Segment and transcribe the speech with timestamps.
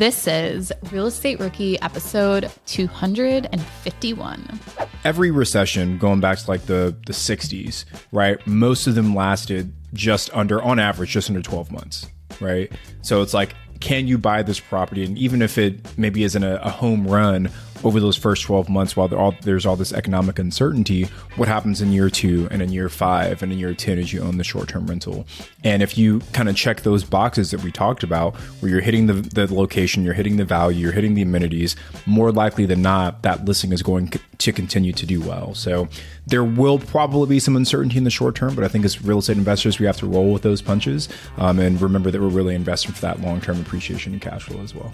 [0.00, 4.60] This is Real Estate Rookie episode 251.
[5.04, 8.38] Every recession, going back to like the, the 60s, right?
[8.46, 12.06] Most of them lasted just under, on average, just under 12 months,
[12.40, 12.72] right?
[13.02, 15.04] So it's like, can you buy this property?
[15.04, 17.50] And even if it maybe isn't a, a home run,
[17.84, 21.92] over those first 12 months while all, there's all this economic uncertainty what happens in
[21.92, 24.86] year two and in year five and in year 10 as you own the short-term
[24.86, 25.26] rental?
[25.64, 29.06] And if you kind of check those boxes that we talked about where you're hitting
[29.06, 33.22] the, the location you're hitting the value you're hitting the amenities more likely than not
[33.22, 34.08] that listing is going
[34.38, 35.54] to continue to do well.
[35.54, 35.88] So
[36.30, 39.18] there will probably be some uncertainty in the short term but i think as real
[39.18, 41.08] estate investors we have to roll with those punches
[41.38, 44.74] um, and remember that we're really investing for that long-term appreciation and cash flow as
[44.74, 44.92] well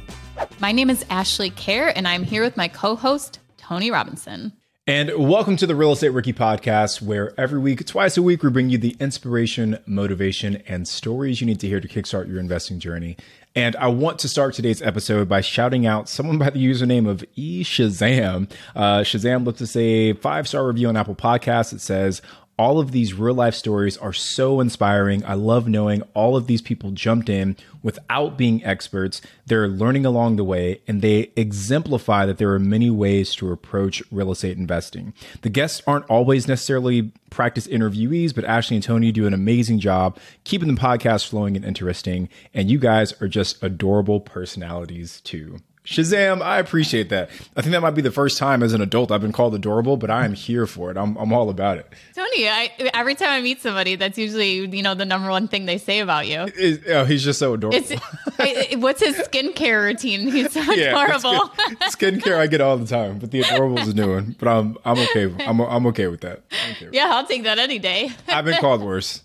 [0.61, 4.53] my name is Ashley Kerr, and I'm here with my co host, Tony Robinson.
[4.89, 8.51] And welcome to the Real Estate Rookie Podcast, where every week, twice a week, we
[8.51, 12.79] bring you the inspiration, motivation, and stories you need to hear to kickstart your investing
[12.79, 13.17] journey.
[13.57, 17.25] And I want to start today's episode by shouting out someone by the username of
[17.35, 18.49] E Shazam.
[18.77, 21.73] Uh, Shazam left us a five star review on Apple Podcasts.
[21.73, 22.23] It says,
[22.59, 25.25] all of these real life stories are so inspiring.
[25.25, 29.21] I love knowing all of these people jumped in without being experts.
[29.45, 34.03] They're learning along the way and they exemplify that there are many ways to approach
[34.11, 35.13] real estate investing.
[35.43, 40.19] The guests aren't always necessarily practice interviewees, but Ashley and Tony do an amazing job
[40.45, 42.31] keeping the podcast flowing and interesting.
[42.55, 45.59] And you guys are just adorable personalities too.
[45.87, 47.31] Shazam, I appreciate that.
[47.57, 49.97] I think that might be the first time as an adult I've been called adorable,
[49.97, 50.97] but I am here for it.
[50.97, 51.87] I'm, I'm all about it.
[52.15, 55.67] Tony, I, every time I meet somebody, that's usually, you know, the number one thing
[55.67, 56.49] they say about you.
[56.89, 57.79] Oh, he's just so adorable.
[58.39, 60.29] I, what's his skincare routine?
[60.29, 61.53] He's so yeah, adorable.
[61.89, 64.35] Skin, skincare I get all the time, but the adorable is a new one.
[64.39, 65.33] But I'm, I'm okay.
[65.47, 66.43] I'm, I'm okay with that.
[66.73, 68.11] Okay with yeah, I'll take that any day.
[68.27, 69.23] I've been called worse.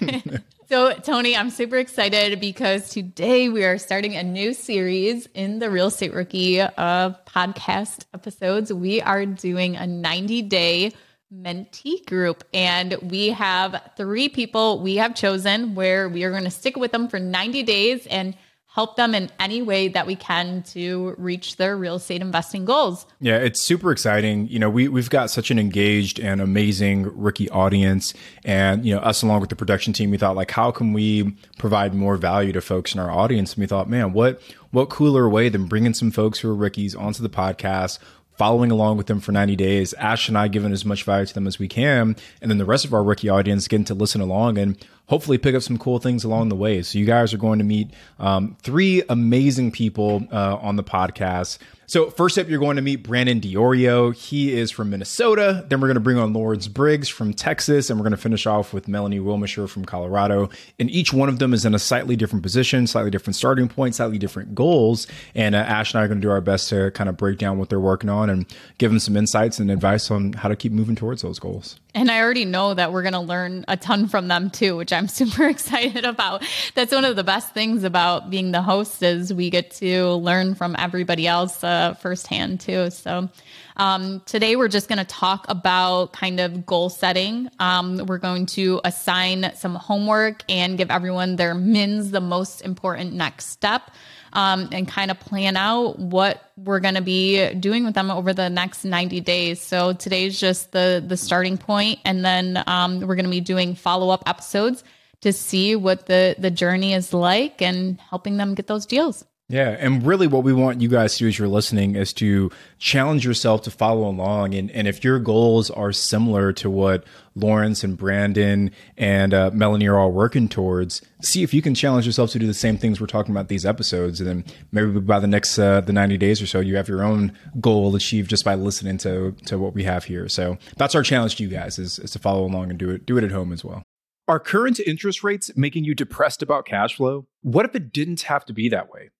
[0.68, 5.70] So, Tony, I'm super excited because today we are starting a new series in the
[5.70, 8.72] Real Estate Rookie uh, podcast episodes.
[8.72, 10.92] We are doing a 90 day
[11.32, 16.50] mentee group, and we have three people we have chosen where we are going to
[16.50, 18.36] stick with them for 90 days and
[18.76, 23.06] help them in any way that we can to reach their real estate investing goals.
[23.20, 24.48] Yeah, it's super exciting.
[24.48, 28.12] You know, we we've got such an engaged and amazing rookie audience
[28.44, 31.34] and you know, us along with the production team, we thought like how can we
[31.56, 33.54] provide more value to folks in our audience?
[33.54, 34.42] And we thought, man, what
[34.72, 37.98] what cooler way than bringing some folks who are rookies onto the podcast
[38.36, 41.32] following along with them for 90 days, Ash and I giving as much value to
[41.32, 44.20] them as we can, and then the rest of our rookie audience getting to listen
[44.20, 46.82] along and hopefully pick up some cool things along the way.
[46.82, 51.58] So you guys are going to meet um, three amazing people uh, on the podcast.
[51.88, 54.12] So first up, you're going to meet Brandon Diorio.
[54.12, 55.64] He is from Minnesota.
[55.68, 58.44] Then we're going to bring on Lawrence Briggs from Texas, and we're going to finish
[58.44, 60.50] off with Melanie Wilmisher from Colorado.
[60.80, 63.94] And each one of them is in a slightly different position, slightly different starting point,
[63.94, 65.06] slightly different goals.
[65.36, 67.38] And uh, Ash and I are going to do our best to kind of break
[67.38, 68.46] down what they're working on and
[68.78, 71.78] give them some insights and advice on how to keep moving towards those goals.
[71.94, 74.92] And I already know that we're going to learn a ton from them too, which
[74.96, 76.42] I'm super excited about.
[76.74, 80.54] That's one of the best things about being the host is we get to learn
[80.54, 82.90] from everybody else uh, firsthand too.
[82.90, 83.28] So
[83.76, 87.48] um, today we're just going to talk about kind of goal setting.
[87.58, 93.12] Um, we're going to assign some homework and give everyone their mins the most important
[93.12, 93.90] next step
[94.36, 98.34] um, and kind of plan out what we're going to be doing with them over
[98.34, 99.60] the next 90 days.
[99.60, 103.74] So today's just the the starting point, and then um, we're going to be doing
[103.74, 104.84] follow up episodes
[105.22, 109.24] to see what the the journey is like and helping them get those deals.
[109.48, 109.76] Yeah.
[109.78, 113.24] And really what we want you guys to do as you're listening is to challenge
[113.24, 114.54] yourself to follow along.
[114.54, 117.04] And, and if your goals are similar to what
[117.36, 122.06] Lawrence and Brandon and uh, Melanie are all working towards, see if you can challenge
[122.06, 124.20] yourself to do the same things we're talking about these episodes.
[124.20, 127.04] And then maybe by the next, uh, the 90 days or so, you have your
[127.04, 130.28] own goal achieved just by listening to, to what we have here.
[130.28, 133.06] So that's our challenge to you guys is, is to follow along and do it,
[133.06, 133.84] do it at home as well.
[134.26, 137.28] Are current interest rates making you depressed about cash flow?
[137.42, 139.10] What if it didn't have to be that way?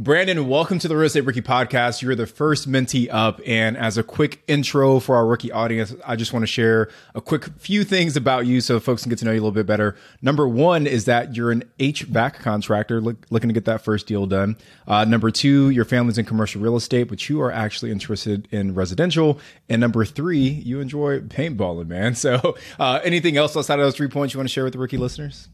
[0.00, 2.00] Brandon, welcome to the Real Estate Rookie Podcast.
[2.00, 3.38] You're the first mentee up.
[3.46, 7.20] And as a quick intro for our rookie audience, I just want to share a
[7.20, 9.66] quick few things about you so folks can get to know you a little bit
[9.66, 9.94] better.
[10.22, 14.24] Number one is that you're an HVAC contractor look, looking to get that first deal
[14.24, 14.56] done.
[14.88, 18.74] Uh, number two, your family's in commercial real estate, but you are actually interested in
[18.74, 19.38] residential.
[19.68, 22.14] And number three, you enjoy paintballing, man.
[22.20, 24.78] So uh, anything else outside of those three points you want to share with the
[24.78, 25.48] rookie listeners?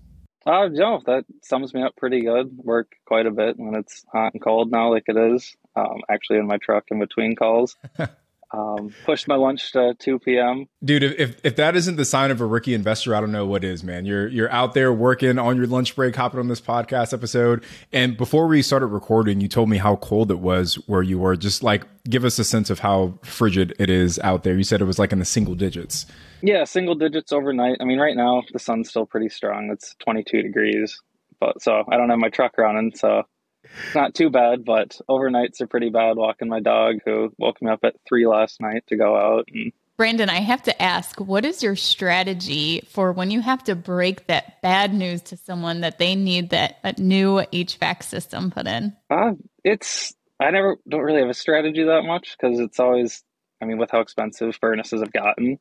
[0.47, 2.57] Uh, no, that sums me up pretty good.
[2.57, 5.57] Work quite a bit when it's hot and cold now, like it is.
[5.75, 7.77] Um, actually, in my truck in between calls.
[8.53, 10.67] Um, pushed my lunch to 2 p.m.
[10.83, 13.65] Dude, if, if that isn't the sign of a rookie investor, I don't know what
[13.65, 14.07] is, man.
[14.07, 17.65] You're you're out there working on your lunch break, hopping on this podcast episode.
[17.93, 21.37] And before we started recording, you told me how cold it was where you were.
[21.37, 24.57] Just like give us a sense of how frigid it is out there.
[24.57, 26.07] You said it was like in the single digits.
[26.47, 27.79] Yeah, single digits overnight.
[27.81, 29.71] I mean, right now the sun's still pretty strong.
[29.73, 31.03] It's 22 degrees,
[31.41, 33.25] but so I don't have my truck running, so
[33.65, 34.65] it's not too bad.
[34.65, 36.17] But overnights are pretty bad.
[36.17, 39.49] Walking my dog, who woke me up at three last night to go out.
[39.53, 43.75] And Brandon, I have to ask, what is your strategy for when you have to
[43.75, 48.95] break that bad news to someone that they need that new HVAC system put in?
[49.11, 49.33] Uh,
[49.65, 53.25] it's I never don't really have a strategy that much because it's always,
[53.61, 55.59] I mean, with how expensive furnaces have gotten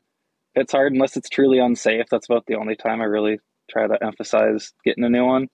[0.56, 2.06] it's hard unless it's truly unsafe.
[2.10, 5.48] That's about the only time I really try to emphasize getting a new one.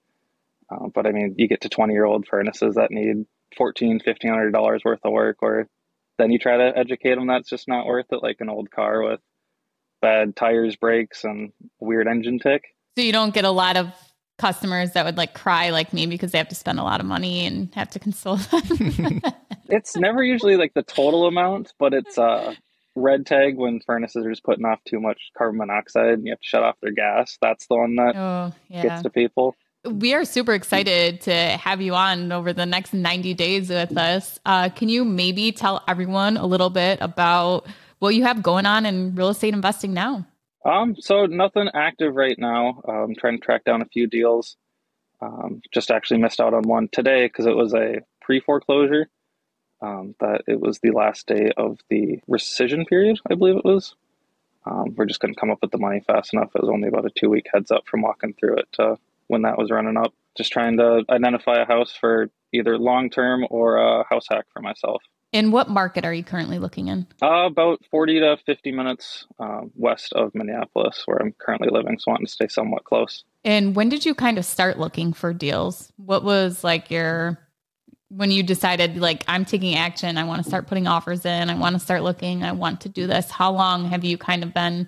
[0.72, 3.26] Uh, but I mean, you get to 20 year old furnaces that need
[3.58, 5.68] 14, 1500 dollars worth of work, or
[6.18, 9.04] then you try to educate them that's just not worth it, like an old car
[9.04, 9.20] with
[10.02, 12.64] bad tires, brakes, and weird engine tick.
[12.98, 13.94] So you don't get a lot of
[14.38, 17.06] customers that would like cry like me because they have to spend a lot of
[17.06, 19.22] money and have to console them.
[19.70, 22.54] it's never usually like the total amount, but it's uh
[22.96, 26.40] red tag when furnaces are just putting off too much carbon monoxide and you have
[26.40, 27.38] to shut off their gas.
[27.42, 28.84] That's the one that oh, yeah.
[28.84, 29.56] gets to people.
[29.84, 34.40] We are super excited to have you on over the next 90 days with us.
[34.46, 37.66] Uh, can you maybe tell everyone a little bit about
[38.00, 40.26] what you have going on in real estate investing now?
[40.66, 42.82] Um, so nothing active right now.
[42.88, 44.58] I'm um, trying to track down a few deals.
[45.20, 49.08] Um, just actually missed out on one today because it was a pre foreclosure
[49.82, 53.96] um, that it was the last day of the rescission period, I believe it was.
[54.66, 56.52] Um, we're just going to come up with the money fast enough.
[56.56, 58.98] It was only about a two week heads up from walking through it to
[59.28, 60.14] when that was running up.
[60.38, 64.62] Just trying to identify a house for either long term or a house hack for
[64.62, 65.02] myself.
[65.32, 67.08] In what market are you currently looking in?
[67.22, 71.98] Uh, about 40 to 50 minutes um, west of Minneapolis, where I'm currently living.
[71.98, 73.24] So, wanting to stay somewhat close.
[73.46, 75.92] And when did you kind of start looking for deals?
[75.96, 77.40] What was like your
[78.16, 81.56] when you decided like i'm taking action i want to start putting offers in i
[81.56, 84.54] want to start looking i want to do this how long have you kind of
[84.54, 84.88] been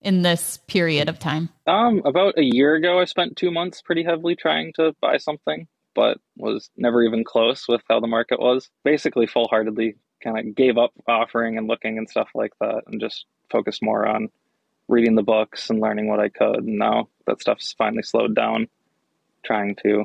[0.00, 1.48] in this period of time?
[1.66, 5.66] Um about a year ago i spent two months pretty heavily trying to buy something
[5.94, 8.68] but was never even close with how the market was.
[8.82, 13.26] Basically full-heartedly kind of gave up offering and looking and stuff like that and just
[13.50, 14.28] focused more on
[14.88, 18.66] reading the books and learning what i could and now that stuff's finally slowed down
[19.44, 20.04] trying to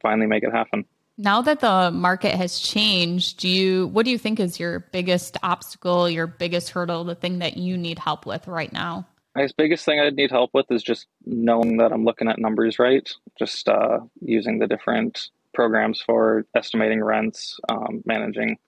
[0.00, 0.84] finally make it happen
[1.16, 5.36] Now that the market has changed, do you what do you think is your biggest
[5.42, 9.06] obstacle, your biggest hurdle, the thing that you need help with right now?
[9.36, 12.78] Guess biggest thing I'd need help with is just knowing that I'm looking at numbers
[12.78, 13.08] right.
[13.38, 18.58] Just uh, using the different programs for estimating rents, um, managing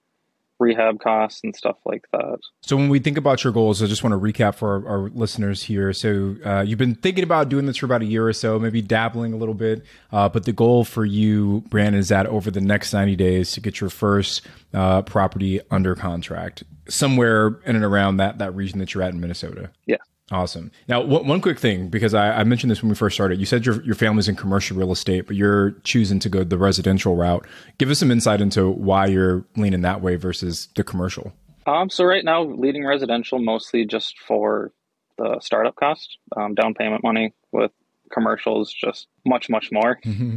[0.59, 2.39] rehab costs and stuff like that.
[2.63, 5.09] So when we think about your goals, I just want to recap for our, our
[5.11, 5.93] listeners here.
[5.93, 8.83] So uh, you've been thinking about doing this for about a year or so, maybe
[8.83, 12.61] dabbling a little bit, uh, but the goal for you, Brandon, is that over the
[12.61, 18.19] next 90 days to get your first uh, property under contract somewhere in and around
[18.19, 19.71] that that region that you're at in Minnesota.
[19.87, 19.97] Yeah.
[20.33, 20.73] Awesome.
[20.89, 23.39] Now, one quick thing, because I, I, mentioned this when we first started.
[23.39, 26.59] You said your your family's in commercial real estate, but you're choosing to go the
[26.59, 27.47] residential route.
[27.79, 31.33] Give us some insight into why you're leaning that way versus the commercial.
[31.67, 34.73] Um, so right now, leading residential mostly just for
[35.17, 37.33] the startup cost, um, down payment money.
[37.53, 37.71] With
[38.13, 40.01] commercials, just much much more.
[40.05, 40.37] Mm-hmm.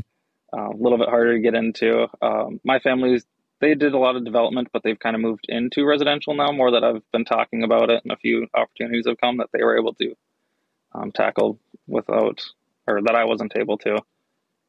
[0.55, 2.07] Uh, a little bit harder to get into.
[2.21, 3.25] Um, my family's
[3.61, 6.51] they did a lot of development, but they've kind of moved into residential now.
[6.51, 9.63] More that I've been talking about it, and a few opportunities have come that they
[9.63, 10.15] were able to
[10.93, 12.41] um, tackle without,
[12.87, 13.97] or that I wasn't able to.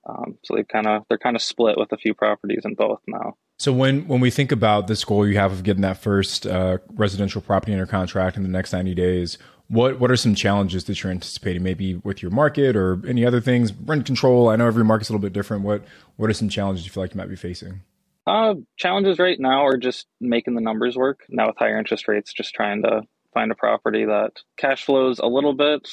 [0.07, 3.01] Um, so they kind of they're kind of split with a few properties in both
[3.07, 3.37] now.
[3.59, 6.79] So when when we think about this goal you have of getting that first uh,
[6.95, 9.37] residential property under contract in the next ninety days,
[9.69, 11.63] what what are some challenges that you're anticipating?
[11.63, 14.49] Maybe with your market or any other things, rent control.
[14.49, 15.63] I know every market's a little bit different.
[15.65, 15.85] What
[16.17, 17.83] what are some challenges you feel like you might be facing?
[18.27, 21.21] Uh, challenges right now are just making the numbers work.
[21.29, 25.27] Now with higher interest rates, just trying to find a property that cash flows a
[25.27, 25.89] little bit,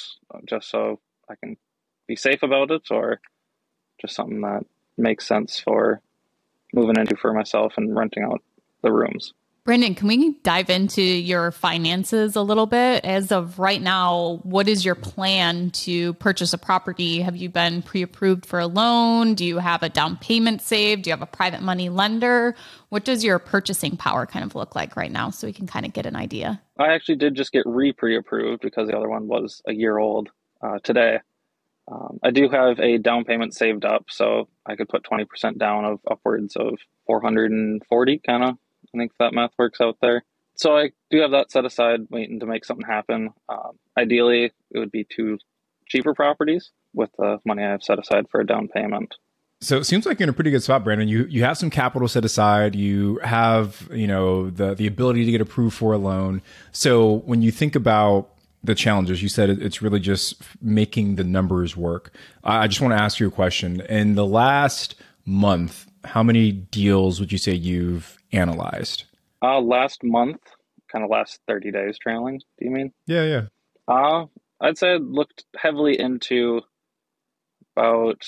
[0.46, 1.57] just so I can
[2.07, 3.19] be safe about it, or
[4.01, 4.63] just something that
[4.98, 6.01] makes sense for
[6.74, 8.41] moving into for myself and renting out
[8.84, 9.34] the rooms.
[9.67, 13.03] Brandon, can we dive into your finances a little bit?
[13.03, 17.19] As of right now, what is your plan to purchase a property?
[17.19, 19.33] Have you been pre approved for a loan?
[19.33, 21.01] Do you have a down payment saved?
[21.01, 22.55] Do you have a private money lender?
[22.88, 25.86] What does your purchasing power kind of look like right now so we can kind
[25.86, 26.62] of get an idea?
[26.79, 29.97] I actually did just get re pre approved because the other one was a year
[29.97, 30.29] old
[30.62, 31.19] uh, today.
[31.91, 35.83] Um, I do have a down payment saved up, so I could put 20% down
[35.83, 38.57] of upwards of 440 kind of
[38.97, 40.23] Think that math works out there.
[40.55, 43.29] So I do have that set aside, waiting to make something happen.
[43.47, 45.37] Um, ideally, it would be two
[45.87, 49.15] cheaper properties with the money I have set aside for a down payment.
[49.61, 51.07] So it seems like you're in a pretty good spot, Brandon.
[51.07, 52.75] You you have some capital set aside.
[52.75, 56.41] You have you know the the ability to get approved for a loan.
[56.71, 58.29] So when you think about
[58.63, 62.13] the challenges, you said it's really just making the numbers work.
[62.43, 63.81] I just want to ask you a question.
[63.81, 69.05] In the last month, how many deals would you say you've analyzed?
[69.41, 70.39] Uh, last month,
[70.91, 72.93] kind of last 30 days trailing, do you mean?
[73.05, 73.41] Yeah, yeah.
[73.88, 74.25] Uh,
[74.60, 76.62] I'd say I looked heavily into
[77.75, 78.27] about,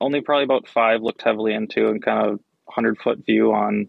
[0.00, 3.88] only probably about five looked heavily into and kind of 100 foot view on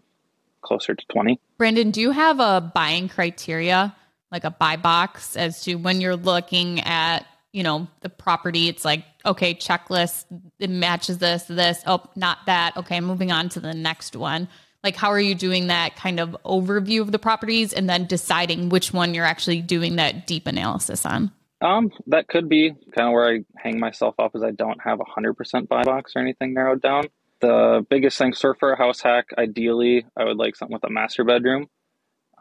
[0.62, 1.40] closer to 20.
[1.56, 3.94] Brandon, do you have a buying criteria,
[4.32, 8.84] like a buy box as to when you're looking at you know the property it's
[8.84, 10.26] like okay checklist
[10.58, 14.48] it matches this this oh not that okay moving on to the next one
[14.88, 18.70] like how are you doing that kind of overview of the properties and then deciding
[18.70, 21.30] which one you're actually doing that deep analysis on?
[21.60, 25.00] Um that could be kind of where i hang myself up is i don't have
[25.00, 27.04] a 100% buy box or anything narrowed down.
[27.40, 30.90] The biggest thing so for a house hack ideally i would like something with a
[30.90, 31.68] master bedroom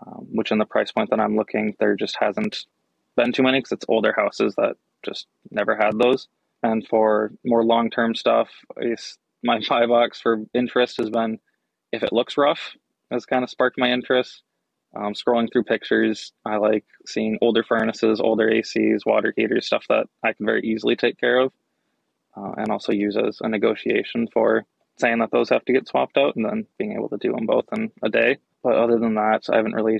[0.06, 2.66] um, which in the price point that i'm looking there just hasn't
[3.18, 6.27] been too many because it's older houses that just never had those.
[6.63, 8.50] And for more long-term stuff
[9.44, 11.39] my buy box for interest has been
[11.98, 12.75] if it looks rough,
[13.12, 14.44] has kind of sparked my interest.
[14.96, 20.08] Um, scrolling through pictures, I like seeing older furnaces, older ACs, water heaters, stuff that
[20.24, 21.51] I can very easily take care of,
[22.36, 24.66] uh, and also use as a negotiation for
[24.98, 27.46] saying that those have to get swapped out and then being able to do them
[27.46, 28.38] both in a day.
[28.63, 30.00] But other than that, I haven't really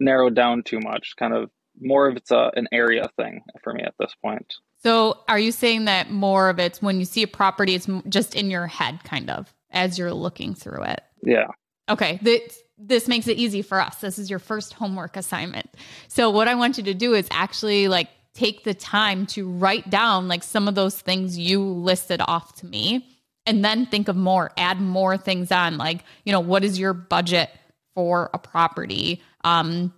[0.00, 1.14] narrowed down too much.
[1.16, 4.54] Kind of more of it's a, an area thing for me at this point.
[4.82, 8.34] So, are you saying that more of it's when you see a property, it's just
[8.34, 11.02] in your head, kind of as you're looking through it?
[11.24, 11.46] Yeah.
[11.88, 12.18] Okay.
[12.22, 13.96] This, this makes it easy for us.
[13.96, 15.70] This is your first homework assignment.
[16.08, 19.90] So what I want you to do is actually like take the time to write
[19.90, 23.06] down like some of those things you listed off to me
[23.46, 26.94] and then think of more, add more things on like, you know, what is your
[26.94, 27.50] budget
[27.94, 29.22] for a property?
[29.44, 29.92] Um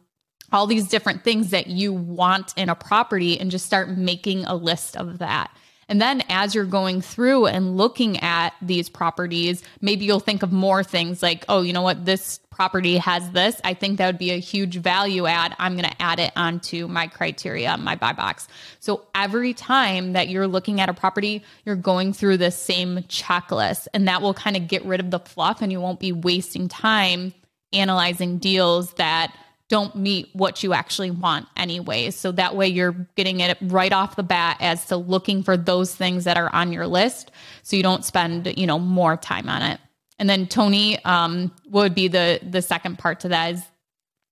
[0.52, 4.54] all these different things that you want in a property and just start making a
[4.54, 5.50] list of that.
[5.88, 10.50] And then as you're going through and looking at these properties, maybe you'll think of
[10.50, 13.60] more things like, oh, you know what, this property has this.
[13.62, 15.54] I think that would be a huge value add.
[15.58, 18.48] I'm going to add it onto my criteria, my buy box.
[18.80, 23.86] So every time that you're looking at a property, you're going through the same checklist,
[23.94, 26.68] and that will kind of get rid of the fluff and you won't be wasting
[26.68, 27.32] time
[27.72, 29.36] analyzing deals that
[29.68, 32.10] don't meet what you actually want anyway.
[32.10, 35.94] So that way you're getting it right off the bat as to looking for those
[35.94, 37.32] things that are on your list
[37.62, 39.80] so you don't spend, you know, more time on it.
[40.18, 43.62] And then Tony, um, would be the the second part to that is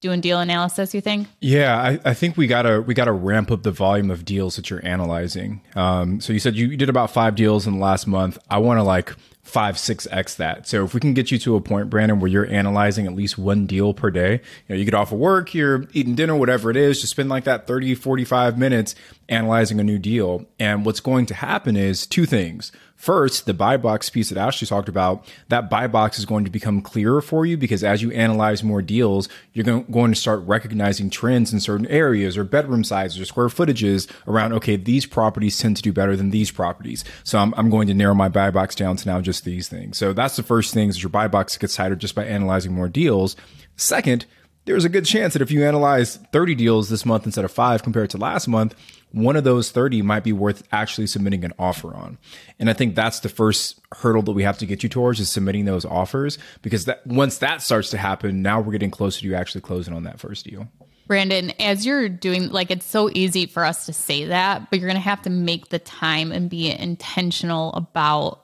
[0.01, 1.29] doing deal analysis, you think?
[1.41, 4.71] Yeah, I, I think we gotta we gotta ramp up the volume of deals that
[4.71, 5.63] you're analyzing.
[5.75, 8.39] Um, so you said you, you did about five deals in the last month.
[8.49, 10.67] I wanna like five, six X that.
[10.67, 13.39] So if we can get you to a point, Brandon, where you're analyzing at least
[13.39, 16.71] one deal per day, you know, you get off of work, you're eating dinner, whatever
[16.71, 18.95] it is, just spend like that 30, 45 minutes
[19.29, 20.47] analyzing a new deal.
[20.59, 22.73] And what's going to happen is two things.
[22.97, 26.51] First, the buy box piece that Ashley talked about, that buy box is going to
[26.51, 31.11] become clearer for you because as you analyze more deals, you're going to start recognizing
[31.11, 35.77] trends in certain areas or bedroom sizes or square footages around, okay, these properties tend
[35.77, 37.05] to do better than these properties.
[37.25, 39.99] So I'm, I'm going to narrow my buy box down to now just these things.
[39.99, 42.89] So that's the first thing is your buy box gets tighter just by analyzing more
[42.89, 43.37] deals.
[43.77, 44.27] Second,
[44.65, 47.83] there's a good chance that if you analyze 30 deals this month instead of five
[47.83, 48.75] compared to last month,
[49.13, 52.19] one of those 30 might be worth actually submitting an offer on.
[52.59, 55.31] And I think that's the first hurdle that we have to get you towards is
[55.31, 59.27] submitting those offers because that once that starts to happen, now we're getting closer to
[59.27, 60.69] you actually closing on that first deal.
[61.07, 64.89] Brandon, as you're doing, like, it's so easy for us to say that, but you're
[64.89, 68.44] going to have to make the time and be intentional about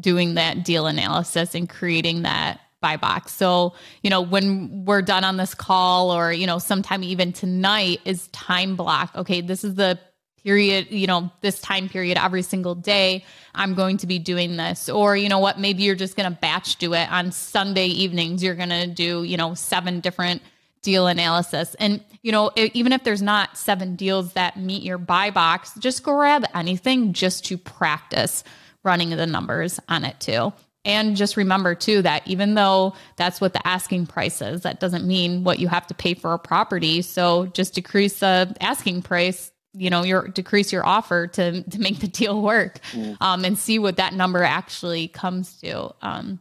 [0.00, 3.32] doing that deal analysis and creating that buy box.
[3.32, 8.00] So, you know, when we're done on this call or, you know, sometime even tonight
[8.04, 9.10] is time block.
[9.16, 9.98] Okay, this is the
[10.44, 13.24] period, you know, this time period every single day,
[13.54, 14.88] I'm going to be doing this.
[14.88, 18.42] Or, you know what, maybe you're just going to batch do it on Sunday evenings.
[18.42, 20.40] You're going to do, you know, seven different
[20.80, 21.74] deal analysis.
[21.80, 26.04] And, you know, even if there's not seven deals that meet your buy box, just
[26.04, 28.44] grab anything just to practice
[28.84, 30.52] running the numbers on it too.
[30.84, 35.06] And just remember too that even though that's what the asking price is, that doesn't
[35.06, 37.02] mean what you have to pay for a property.
[37.02, 41.98] So just decrease the asking price, you know, your decrease your offer to to make
[42.00, 43.16] the deal work, mm.
[43.20, 45.94] um, and see what that number actually comes to.
[46.00, 46.40] Um,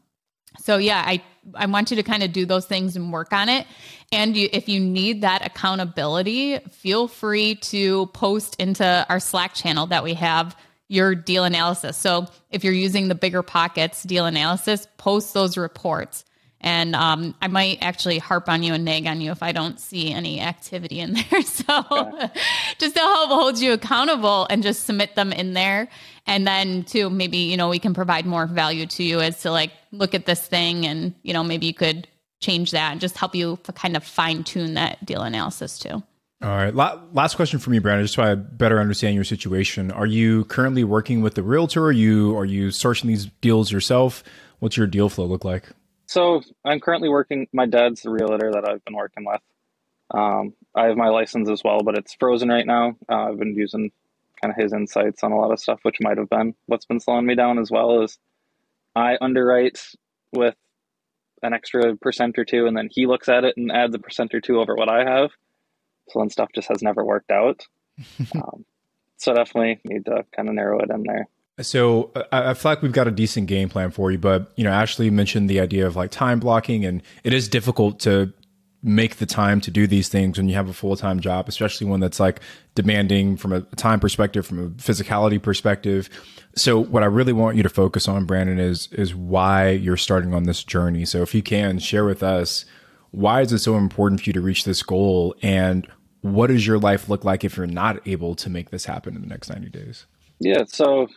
[0.59, 1.21] so yeah, I
[1.55, 3.67] I want you to kind of do those things and work on it.
[4.11, 9.87] And you, if you need that accountability, feel free to post into our Slack channel
[9.87, 10.55] that we have
[10.87, 11.97] your deal analysis.
[11.97, 16.23] So if you're using the bigger pockets deal analysis, post those reports.
[16.59, 19.79] And um, I might actually harp on you and nag on you if I don't
[19.79, 21.41] see any activity in there.
[21.41, 22.29] So okay.
[22.79, 25.87] just to help hold you accountable and just submit them in there.
[26.25, 29.51] And then too, maybe, you know, we can provide more value to you as to
[29.51, 32.07] like, look at this thing and, you know, maybe you could
[32.39, 36.03] change that and just help you kind of fine tune that deal analysis too.
[36.39, 36.73] All right.
[36.75, 39.89] last question for me, Brandon, just so I better understand your situation.
[39.89, 41.85] Are you currently working with the realtor?
[41.85, 44.23] Are you are you sourcing these deals yourself?
[44.59, 45.63] What's your deal flow look like?
[46.05, 47.47] So I'm currently working.
[47.53, 49.41] My dad's the realtor that I've been working with.
[50.11, 52.95] Um, I have my license as well, but it's frozen right now.
[53.09, 53.91] Uh, I've been using
[54.39, 56.99] kind of his insights on a lot of stuff, which might have been what's been
[56.99, 58.03] slowing me down as well.
[58.03, 58.19] Is
[58.95, 59.81] I underwrite
[60.31, 60.55] with
[61.41, 64.35] an extra percent or two, and then he looks at it and adds a percent
[64.35, 65.31] or two over what I have
[66.15, 67.65] then stuff just has never worked out.
[68.35, 68.65] um,
[69.17, 71.27] so definitely need to kind of narrow it in there.
[71.59, 74.69] So I, feel like we've got a decent game plan for you, but you know,
[74.69, 78.31] Ashley mentioned the idea of like time blocking, and it is difficult to
[78.83, 81.87] make the time to do these things when you have a full time job, especially
[81.87, 82.41] one that's like
[82.75, 86.11] demanding from a time perspective, from a physicality perspective.
[86.55, 90.35] So what I really want you to focus on, Brandon, is is why you're starting
[90.35, 91.05] on this journey.
[91.05, 92.65] So if you can share with us
[93.11, 95.87] why is it so important for you to reach this goal and
[96.21, 99.21] what does your life look like if you're not able to make this happen in
[99.21, 100.05] the next 90 days?
[100.39, 101.07] Yeah, so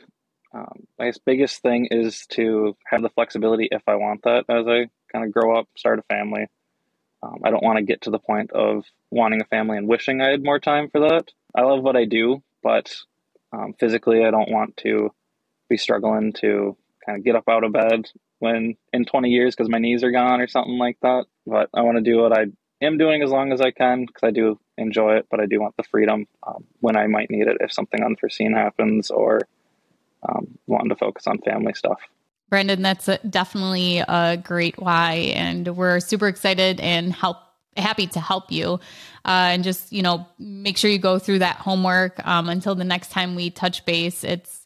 [0.55, 4.67] um, I guess biggest thing is to have the flexibility if I want that as
[4.67, 6.47] I kind of grow up, start a family.
[7.23, 10.21] Um, I don't want to get to the point of wanting a family and wishing
[10.21, 11.31] I had more time for that.
[11.55, 12.95] I love what I do, but
[13.53, 15.11] um, physically, I don't want to
[15.69, 18.07] be struggling to kind of get up out of bed
[18.39, 21.27] when in 20 years because my knees are gone or something like that.
[21.47, 22.47] But I want to do what I
[22.83, 25.61] am doing as long as I can because I do enjoy it, but I do
[25.61, 29.43] want the freedom um, when I might need it if something unforeseen happens or
[30.29, 32.01] um, wanting to focus on family stuff.
[32.49, 37.37] Brandon, that's a, definitely a great why, and we're super excited and help
[37.77, 38.81] happy to help you.
[39.25, 42.85] Uh, and just you know, make sure you go through that homework um, until the
[42.85, 44.25] next time we touch base.
[44.25, 44.60] It's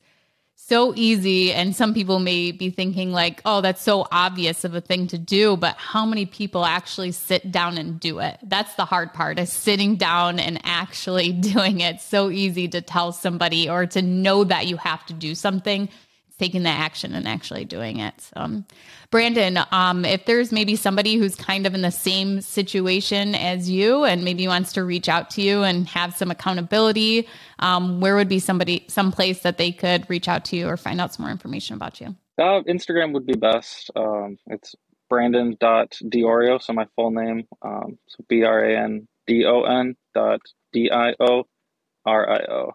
[0.66, 4.80] so easy and some people may be thinking like oh that's so obvious of a
[4.80, 8.38] thing to do but how many people actually sit down and do it?
[8.42, 12.00] That's the hard part is sitting down and actually doing it.
[12.00, 15.88] So easy to tell somebody or to know that you have to do something
[16.44, 18.20] taking the action and actually doing it.
[18.20, 18.66] So, um,
[19.10, 24.04] Brandon, um, if there's maybe somebody who's kind of in the same situation as you
[24.04, 27.26] and maybe wants to reach out to you and have some accountability,
[27.60, 30.76] um, where would be somebody, some place that they could reach out to you or
[30.76, 32.14] find out some more information about you?
[32.36, 33.90] Uh, Instagram would be best.
[33.96, 34.74] Um, it's
[35.08, 37.44] brandon.diorio, so my full name.
[37.62, 40.40] Um, so B R A N D O N dot
[40.72, 41.44] D I O
[42.04, 42.72] R I O.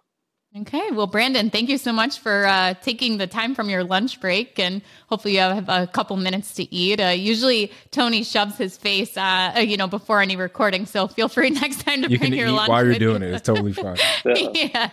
[0.57, 0.89] Okay.
[0.91, 4.57] Well, Brandon, thank you so much for uh, taking the time from your lunch break,
[4.57, 6.99] and hopefully you have a couple minutes to eat.
[6.99, 10.87] Uh, usually, Tony shoves his face, uh, uh you know, before any recording.
[10.87, 13.21] So feel free next time to you bring can your eat lunch while you're doing
[13.21, 13.31] it.
[13.31, 13.97] It's totally fine.
[14.25, 14.89] yeah.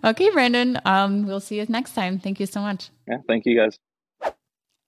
[0.04, 0.80] okay, Brandon.
[0.84, 2.18] Um, we'll see you next time.
[2.18, 2.90] Thank you so much.
[3.06, 3.18] Yeah.
[3.28, 3.78] Thank you, guys.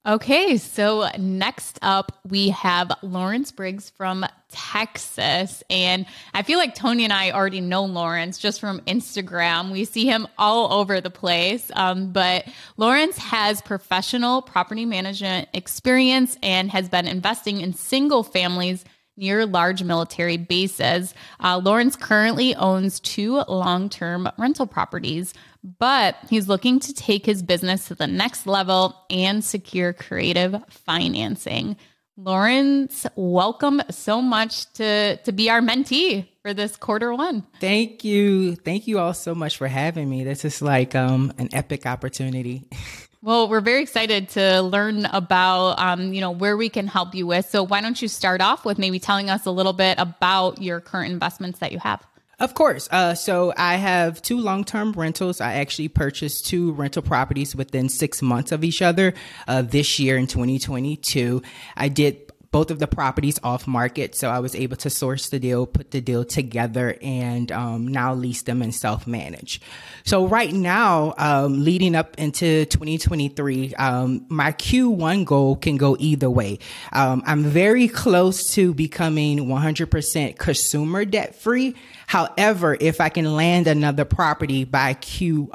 [0.09, 5.63] Okay, so next up we have Lawrence Briggs from Texas.
[5.69, 9.71] And I feel like Tony and I already know Lawrence just from Instagram.
[9.71, 11.71] We see him all over the place.
[11.75, 12.47] Um, but
[12.79, 18.87] Lawrence has professional property management experience and has been investing in single families
[19.19, 21.13] near large military bases.
[21.41, 25.35] Uh, Lawrence currently owns two long term rental properties,
[25.79, 31.77] but he's looking to take his business to the next level and secure creative financing.
[32.17, 37.45] Lawrence, welcome so much to, to be our mentee for this quarter one.
[37.61, 38.57] Thank you.
[38.57, 40.25] Thank you all so much for having me.
[40.25, 42.69] This is like um, an epic opportunity.
[43.21, 47.27] Well, we're very excited to learn about, um, you know, where we can help you
[47.27, 47.51] with.
[47.51, 50.81] So why don't you start off with maybe telling us a little bit about your
[50.81, 52.07] current investments that you have?
[52.41, 52.89] Of course.
[52.93, 55.41] Uh, so I have two long term rentals.
[55.41, 59.15] I actually purchased two rental properties within six months of each other
[59.49, 61.43] uh, this year in 2022.
[61.77, 64.15] I did both of the properties off market.
[64.15, 68.15] So I was able to source the deal, put the deal together, and um, now
[68.15, 69.61] lease them and self manage.
[70.05, 76.31] So right now, um, leading up into 2023, um, my Q1 goal can go either
[76.31, 76.59] way.
[76.93, 81.75] Um, I'm very close to becoming 100% consumer debt free.
[82.09, 85.51] However, if I can land another property by Q1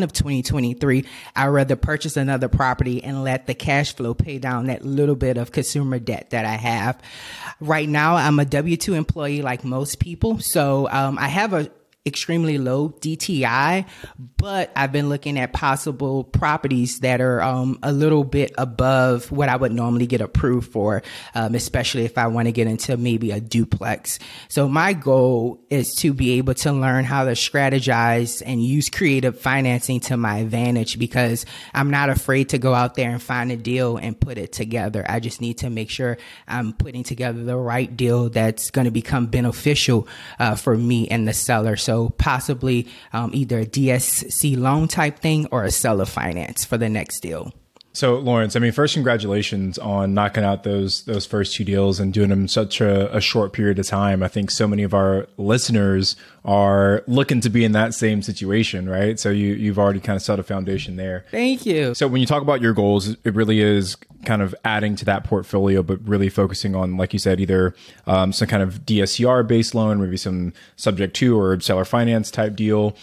[0.00, 1.04] uh, of 2023,
[1.36, 5.36] I'd rather purchase another property and let the cash flow pay down that little bit
[5.36, 6.98] of consumer debt that I have.
[7.60, 10.38] Right now, I'm a W 2 employee like most people.
[10.38, 11.70] So um, I have a
[12.08, 13.86] extremely low DTI,
[14.36, 19.48] but I've been looking at possible properties that are um, a little bit above what
[19.48, 21.02] I would normally get approved for,
[21.34, 24.18] um, especially if I want to get into maybe a duplex.
[24.48, 29.38] So my goal is to be able to learn how to strategize and use creative
[29.38, 33.56] financing to my advantage because I'm not afraid to go out there and find a
[33.56, 35.04] deal and put it together.
[35.08, 38.90] I just need to make sure I'm putting together the right deal that's going to
[38.90, 41.76] become beneficial uh, for me and the seller.
[41.76, 46.88] So possibly um, either a DSC loan type thing or a seller finance for the
[46.88, 47.52] next deal.
[47.92, 52.12] So, Lawrence, I mean, first, congratulations on knocking out those those first two deals and
[52.12, 54.22] doing them in such a, a, short period of time.
[54.22, 58.88] I think so many of our listeners are looking to be in that same situation,
[58.88, 59.18] right?
[59.18, 61.24] So you you've already kind of set a foundation there.
[61.30, 61.94] Thank you.
[61.94, 65.24] So when you talk about your goals, it really is kind of adding to that
[65.24, 67.74] portfolio, but really focusing on, like you said, either
[68.06, 72.54] um, some kind of DSCR based loan, maybe some subject to or seller finance type
[72.56, 72.96] deal,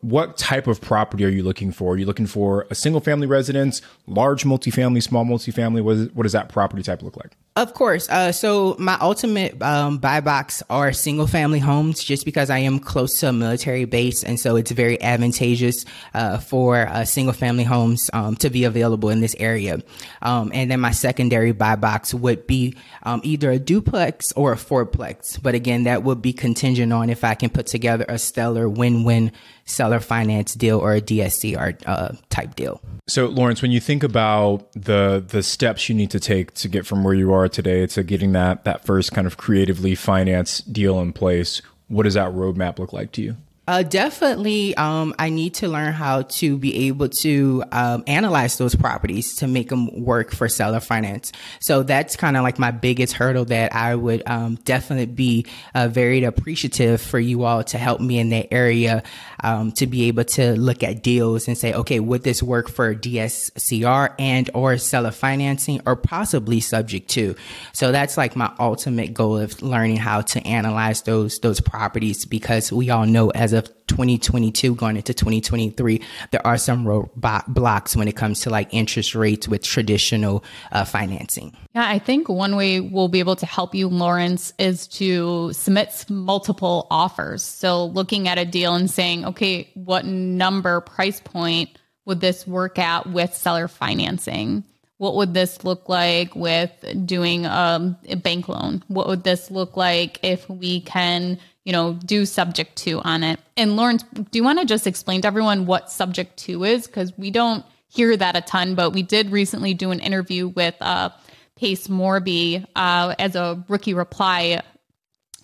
[0.00, 1.94] what type of property are you looking for?
[1.94, 5.82] Are you looking for a single family residence, large multifamily, small multifamily?
[5.82, 7.36] What, is, what does that property type look like?
[7.58, 8.08] Of course.
[8.08, 12.78] Uh, so my ultimate um, buy box are single family homes, just because I am
[12.78, 17.64] close to a military base, and so it's very advantageous uh, for uh, single family
[17.64, 19.82] homes um, to be available in this area.
[20.22, 24.56] Um, and then my secondary buy box would be um, either a duplex or a
[24.56, 28.68] fourplex, but again, that would be contingent on if I can put together a stellar
[28.68, 29.32] win-win
[29.64, 32.80] seller finance deal or a DSCR uh, type deal.
[33.06, 36.86] So, Lawrence, when you think about the the steps you need to take to get
[36.86, 41.00] from where you are today to getting that that first kind of creatively financed deal
[41.00, 43.36] in place, what does that roadmap look like to you?
[43.68, 48.74] Uh, definitely, um, I need to learn how to be able to um, analyze those
[48.74, 51.32] properties to make them work for seller finance.
[51.60, 55.88] So that's kind of like my biggest hurdle that I would um, definitely be uh,
[55.88, 59.02] very appreciative for you all to help me in that area
[59.44, 62.94] um, to be able to look at deals and say, okay, would this work for
[62.94, 67.34] DSCR and or seller financing or possibly subject to?
[67.74, 72.72] So that's like my ultimate goal of learning how to analyze those those properties because
[72.72, 78.08] we all know as a of 2022 going into 2023, there are some roadblocks when
[78.08, 81.54] it comes to like interest rates with traditional uh, financing.
[81.74, 86.06] Yeah, I think one way we'll be able to help you, Lawrence, is to submit
[86.08, 87.42] multiple offers.
[87.42, 91.70] So looking at a deal and saying, okay, what number price point
[92.04, 94.64] would this work at with seller financing?
[94.96, 96.72] What would this look like with
[97.04, 98.82] doing um, a bank loan?
[98.88, 103.38] What would this look like if we can, you know, do subject to on it?
[103.58, 106.86] And Lawrence, do you want to just explain to everyone what subject to is?
[106.86, 110.74] Because we don't hear that a ton, but we did recently do an interview with
[110.80, 111.10] uh,
[111.56, 114.62] Pace Morby uh, as a rookie reply.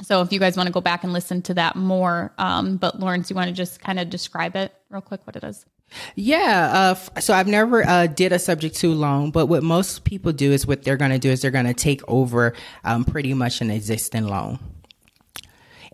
[0.00, 2.98] So if you guys want to go back and listen to that more, um, but
[2.98, 5.66] Lawrence, you want to just kind of describe it real quick what it is?
[6.14, 6.94] Yeah.
[7.14, 10.52] Uh, so I've never uh, did a subject to loan, but what most people do
[10.52, 13.60] is what they're going to do is they're going to take over um, pretty much
[13.60, 14.58] an existing loan.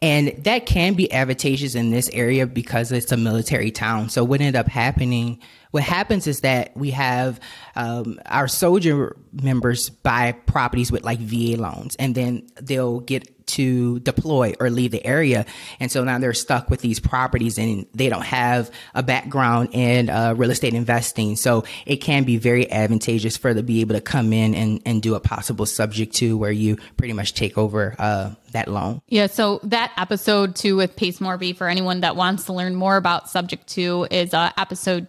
[0.02, 4.08] And that can be advantageous in this area because it's a military town.
[4.08, 5.38] So what ended up happening,
[5.70, 7.40] what happens is that we have
[7.76, 13.98] um, our soldier members buy properties with like VA loans, and then they'll get to
[14.00, 15.44] deploy or leave the area.
[15.80, 20.08] And so now they're stuck with these properties and they don't have a background in
[20.08, 21.36] uh, real estate investing.
[21.36, 24.80] So it can be very advantageous for them to be able to come in and,
[24.86, 29.02] and do a possible subject to where you pretty much take over uh, that loan.
[29.08, 29.26] Yeah.
[29.26, 33.28] So that episode two with Pace Morby for anyone that wants to learn more about
[33.28, 35.08] subject to is uh, episode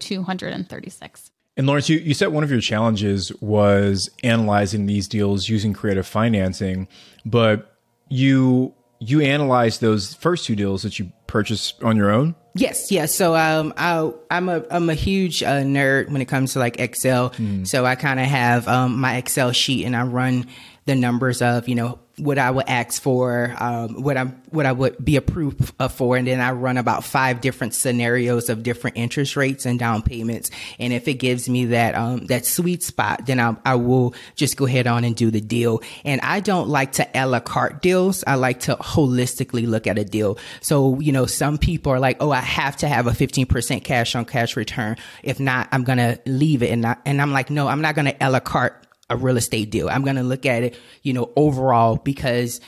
[0.59, 1.31] 236.
[1.57, 6.07] And Lawrence, you, you said one of your challenges was analyzing these deals using creative
[6.07, 6.87] financing,
[7.25, 7.77] but
[8.09, 12.35] you you analyze those first two deals that you purchased on your own.
[12.53, 13.13] Yes, yes.
[13.15, 16.79] So um, I I'm a I'm a huge uh, nerd when it comes to like
[16.79, 17.31] Excel.
[17.31, 17.67] Mm.
[17.67, 20.47] So I kind of have um, my Excel sheet and I run
[20.85, 24.71] the numbers of you know what I would ask for, um, what I'm, what I
[24.71, 29.35] would be approved for, and then I run about five different scenarios of different interest
[29.35, 30.51] rates and down payments.
[30.79, 34.55] And if it gives me that um, that sweet spot, then I, I will just
[34.55, 35.81] go ahead on and do the deal.
[36.05, 38.23] And I don't like to a la carte deals.
[38.27, 40.37] I like to holistically look at a deal.
[40.61, 44.15] So you know, some people are like, oh, I have to have a 15% cash
[44.15, 44.97] on cash return.
[45.23, 46.69] If not, I'm gonna leave it.
[46.69, 48.77] And I, and I'm like, no, I'm not gonna a la carte
[49.11, 49.89] a real estate deal.
[49.89, 52.61] I'm going to look at it, you know, overall because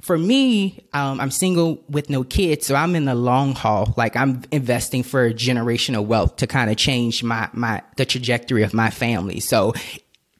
[0.00, 3.92] for me, um, I'm single with no kids, so I'm in the long haul.
[3.96, 8.72] Like I'm investing for generational wealth to kind of change my my the trajectory of
[8.72, 9.40] my family.
[9.40, 9.74] So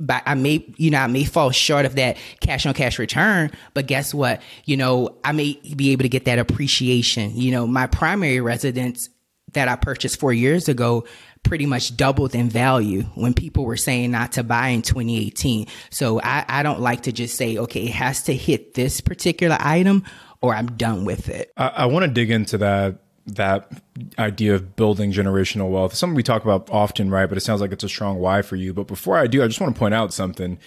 [0.00, 3.50] but I may, you know, I may fall short of that cash on cash return,
[3.74, 4.40] but guess what?
[4.64, 7.36] You know, I may be able to get that appreciation.
[7.36, 9.10] You know, my primary residence
[9.52, 11.04] that I purchased four years ago,
[11.42, 15.66] pretty much doubled in value when people were saying not to buy in 2018.
[15.90, 19.56] So I, I don't like to just say, okay, it has to hit this particular
[19.58, 20.04] item
[20.40, 21.52] or I'm done with it.
[21.56, 23.70] I, I want to dig into that that
[24.18, 25.94] idea of building generational wealth.
[25.94, 27.26] Something we talk about often, right?
[27.26, 28.72] But it sounds like it's a strong why for you.
[28.72, 30.58] But before I do, I just want to point out something.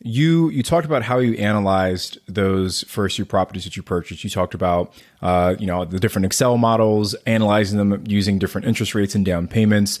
[0.00, 4.22] You you talked about how you analyzed those first few properties that you purchased.
[4.22, 8.94] You talked about uh, you know the different Excel models, analyzing them using different interest
[8.94, 9.98] rates and down payments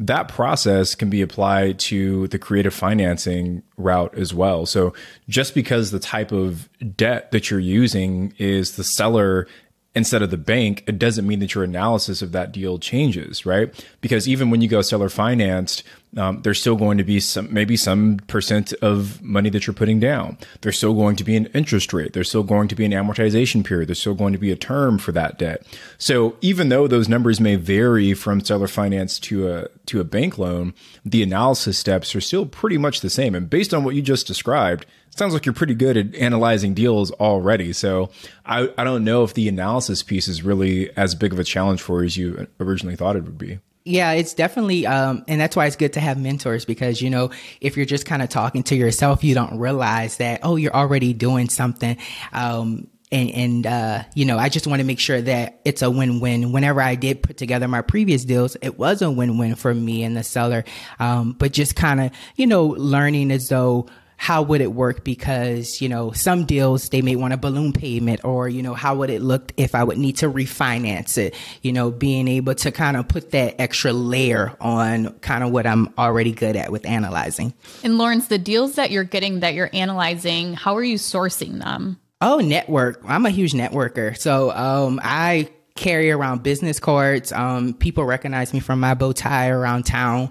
[0.00, 4.64] that process can be applied to the creative financing route as well.
[4.64, 4.94] So
[5.28, 9.48] just because the type of debt that you're using is the seller
[9.94, 13.72] instead of the bank, it doesn't mean that your analysis of that deal changes, right?
[14.00, 15.82] Because even when you go seller financed,
[16.16, 19.98] um, there's still going to be some, maybe some percent of money that you're putting
[19.98, 20.38] down.
[20.60, 22.12] There's still going to be an interest rate.
[22.12, 23.88] There's still going to be an amortization period.
[23.88, 25.66] There's still going to be a term for that debt.
[25.98, 30.38] So even though those numbers may vary from seller finance to a, to a bank
[30.38, 30.74] loan,
[31.04, 33.34] the analysis steps are still pretty much the same.
[33.34, 34.86] And based on what you just described,
[35.18, 37.72] sounds like you're pretty good at analyzing deals already.
[37.72, 38.10] So
[38.46, 41.82] I, I don't know if the analysis piece is really as big of a challenge
[41.82, 43.58] for you as you originally thought it would be.
[43.84, 47.30] Yeah, it's definitely, um, and that's why it's good to have mentors because, you know,
[47.62, 51.14] if you're just kind of talking to yourself, you don't realize that, oh, you're already
[51.14, 51.96] doing something.
[52.34, 55.90] Um, and, and uh, you know, I just want to make sure that it's a
[55.90, 56.52] win-win.
[56.52, 60.14] Whenever I did put together my previous deals, it was a win-win for me and
[60.14, 60.64] the seller.
[60.98, 63.86] Um, but just kind of, you know, learning as though,
[64.18, 65.04] how would it work?
[65.04, 68.96] Because, you know, some deals, they may want a balloon payment or, you know, how
[68.96, 71.34] would it look if I would need to refinance it?
[71.62, 75.66] You know, being able to kind of put that extra layer on kind of what
[75.66, 77.54] I'm already good at with analyzing.
[77.84, 82.00] And Lawrence, the deals that you're getting that you're analyzing, how are you sourcing them?
[82.20, 83.00] Oh, network.
[83.06, 84.18] I'm a huge networker.
[84.18, 85.48] So, um, I
[85.78, 87.32] carry around business cards.
[87.32, 90.30] Um, people recognize me from my bow tie around town.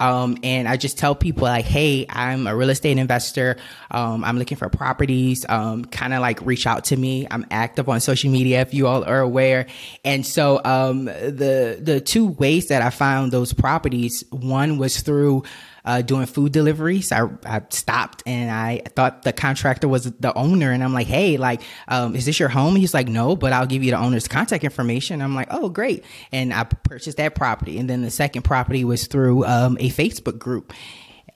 [0.00, 3.56] Um, and I just tell people like, Hey, I'm a real estate investor.
[3.90, 5.46] Um, I'm looking for properties.
[5.48, 7.26] Um, kind of like reach out to me.
[7.30, 9.66] I'm active on social media if you all are aware.
[10.04, 15.44] And so, um, the, the two ways that I found those properties, one was through,
[15.84, 17.12] uh, doing food deliveries.
[17.12, 20.72] I, I stopped and I thought the contractor was the owner.
[20.72, 22.76] And I'm like, hey, like, um, is this your home?
[22.76, 25.22] He's like, no, but I'll give you the owner's contact information.
[25.22, 26.04] I'm like, oh, great.
[26.32, 27.78] And I purchased that property.
[27.78, 30.72] And then the second property was through um, a Facebook group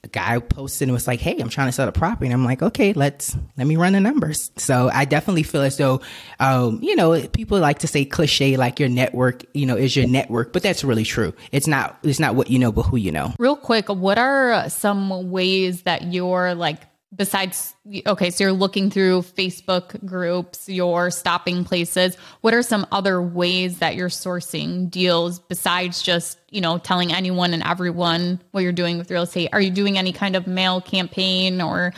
[0.04, 2.26] a guy posted and was like, Hey, I'm trying to sell a property.
[2.26, 4.50] And I'm like, okay, let's, let me run the numbers.
[4.56, 6.00] So I definitely feel as though,
[6.40, 10.08] um, you know, people like to say cliche, like your network, you know, is your
[10.08, 11.32] network, but that's really true.
[11.52, 13.32] It's not, it's not what you know, but who you know.
[13.38, 16.80] Real quick, what are some ways that you're like
[17.14, 17.75] besides
[18.07, 22.16] okay so you're looking through facebook groups you're stopping places.
[22.40, 27.55] What are some other ways that you're sourcing deals besides just you know telling anyone
[27.55, 29.51] and everyone what you're doing with real estate?
[29.53, 31.92] Are you doing any kind of mail campaign or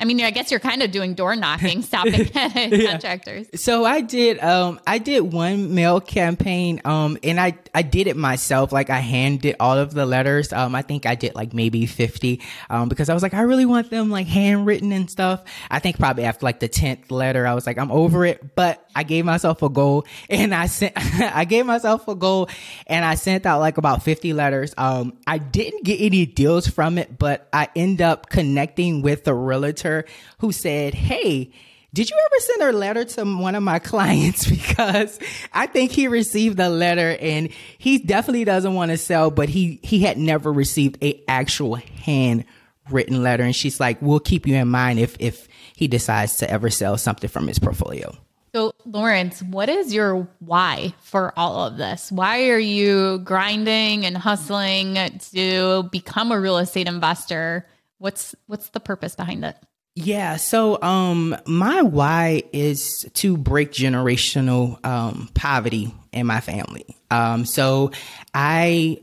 [0.00, 2.86] I mean, I guess you're kind of doing door knocking, stopping yeah.
[2.90, 3.48] contractors.
[3.56, 8.16] So I did, um, I did one mail campaign, um, and I, I did it
[8.16, 8.72] myself.
[8.72, 10.54] Like I handed all of the letters.
[10.54, 13.66] Um, I think I did like maybe 50, um, because I was like, I really
[13.66, 15.44] want them like handwritten and stuff.
[15.70, 18.82] I think probably after like the 10th letter, I was like, I'm over it, but
[18.96, 22.48] I gave myself a goal and I sent, I gave myself a goal
[22.86, 24.72] and I sent out like about 50 letters.
[24.78, 29.34] Um, I didn't get any deals from it, but I end up connecting with the
[29.34, 29.89] realtor
[30.38, 31.52] who said, Hey,
[31.92, 34.48] did you ever send a letter to one of my clients?
[34.70, 35.18] Because
[35.52, 39.80] I think he received a letter and he definitely doesn't want to sell, but he,
[39.82, 43.42] he had never received a actual handwritten letter.
[43.42, 46.96] And she's like, we'll keep you in mind if, if he decides to ever sell
[46.96, 48.16] something from his portfolio.
[48.54, 52.10] So, Lawrence, what is your why for all of this?
[52.10, 54.96] Why are you grinding and hustling
[55.32, 57.66] to become a real estate investor?
[57.98, 59.56] What's what's the purpose behind it?
[59.94, 60.36] Yeah.
[60.36, 66.96] So, um, my why is to break generational, um, poverty in my family.
[67.10, 67.90] Um, so
[68.34, 69.02] I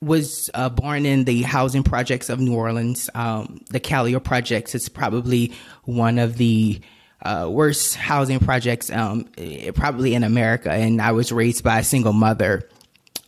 [0.00, 3.08] was uh, born in the housing projects of New Orleans.
[3.14, 5.52] Um, the Calliope projects is probably
[5.84, 6.80] one of the
[7.22, 9.28] uh, worst housing projects, um,
[9.74, 10.70] probably in America.
[10.70, 12.68] And I was raised by a single mother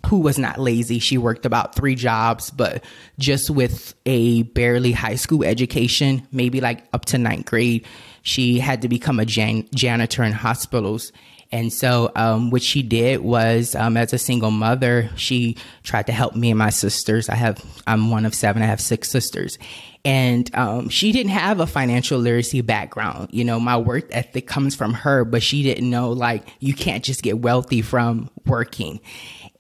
[0.07, 0.99] who was not lazy.
[0.99, 2.85] She worked about three jobs, but
[3.19, 7.87] just with a barely high school education, maybe like up to ninth grade,
[8.23, 11.13] she had to become a jan- janitor in hospitals.
[11.51, 16.13] And so, um, what she did was, um, as a single mother, she tried to
[16.13, 17.31] help me and my sisters.
[17.31, 18.61] I have, I'm one of seven.
[18.63, 19.59] I have six sisters.
[20.05, 23.31] And, um, she didn't have a financial literacy background.
[23.33, 27.03] You know, my work ethic comes from her, but she didn't know, like, you can't
[27.03, 29.01] just get wealthy from working.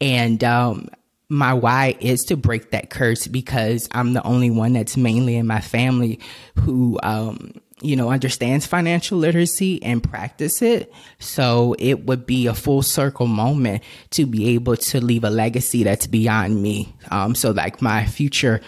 [0.00, 0.88] And um,
[1.28, 5.46] my why is to break that curse because I'm the only one that's mainly in
[5.46, 6.20] my family
[6.56, 10.92] who, um, you know, understands financial literacy and practice it.
[11.18, 15.84] So it would be a full circle moment to be able to leave a legacy
[15.84, 16.94] that's beyond me.
[17.11, 18.61] Um, so like my future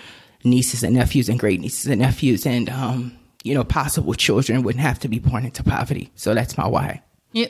[0.44, 4.84] nieces and nephews and great nieces and nephews and, um, you know, possible children wouldn't
[4.84, 6.12] have to be born into poverty.
[6.14, 7.02] So that's my why.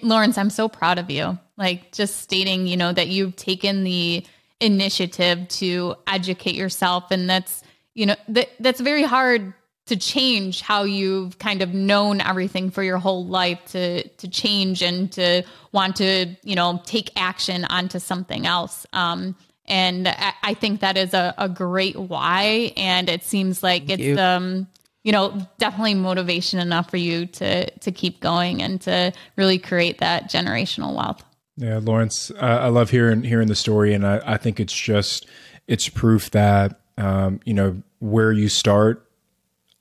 [0.03, 1.39] Lawrence, I'm so proud of you.
[1.57, 4.25] Like just stating, you know, that you've taken the
[4.61, 7.63] initiative to educate yourself and that's,
[7.95, 9.55] you know, that that's very hard
[9.87, 14.83] to change how you've kind of known everything for your whole life to to change
[14.83, 18.87] and to want to, you know, take action onto something else.
[18.93, 19.35] Um
[19.67, 22.73] and I, I think that is a, a great why.
[22.77, 24.19] And it seems like Thank it's you.
[24.19, 24.69] um
[25.03, 29.99] you know definitely motivation enough for you to to keep going and to really create
[29.99, 31.25] that generational wealth.
[31.57, 35.27] Yeah lawrence uh, i love hearing hearing the story and I, I think it's just
[35.67, 39.07] it's proof that um, you know where you start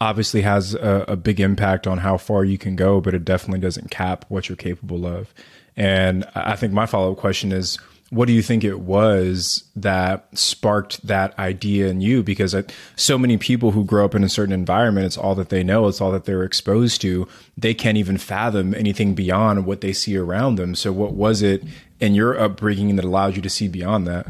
[0.02, 3.60] obviously has a, a big impact on how far you can go but it definitely
[3.60, 5.34] doesn't cap what you're capable of.
[5.76, 7.78] And i think my follow-up question is
[8.10, 12.24] what do you think it was that sparked that idea in you?
[12.24, 12.64] Because uh,
[12.96, 15.88] so many people who grow up in a certain environment, it's all that they know,
[15.88, 17.28] it's all that they're exposed to.
[17.58, 20.74] They can't even fathom anything beyond what they see around them.
[20.76, 21.64] So, what was it
[22.00, 24.28] in your upbringing that allowed you to see beyond that?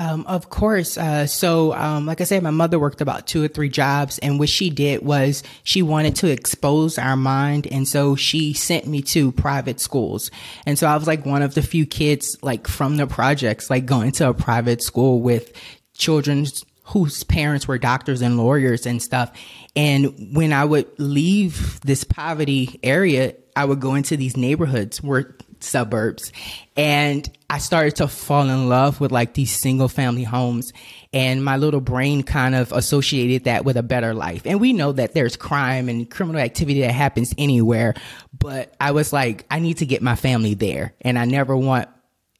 [0.00, 0.96] Um, of course.
[0.96, 4.38] Uh, so, um, like I said, my mother worked about two or three jobs, and
[4.38, 9.02] what she did was she wanted to expose our mind, and so she sent me
[9.02, 10.30] to private schools.
[10.64, 13.84] And so I was like one of the few kids, like from the projects, like
[13.84, 15.52] going to a private school with
[15.92, 16.46] children
[16.84, 19.30] whose parents were doctors and lawyers and stuff.
[19.76, 25.36] And when I would leave this poverty area, I would go into these neighborhoods where
[25.62, 26.32] suburbs.
[26.76, 30.72] And I started to fall in love with like these single family homes.
[31.12, 34.42] And my little brain kind of associated that with a better life.
[34.44, 37.94] And we know that there's crime and criminal activity that happens anywhere.
[38.38, 40.94] But I was like, I need to get my family there.
[41.00, 41.88] And I never want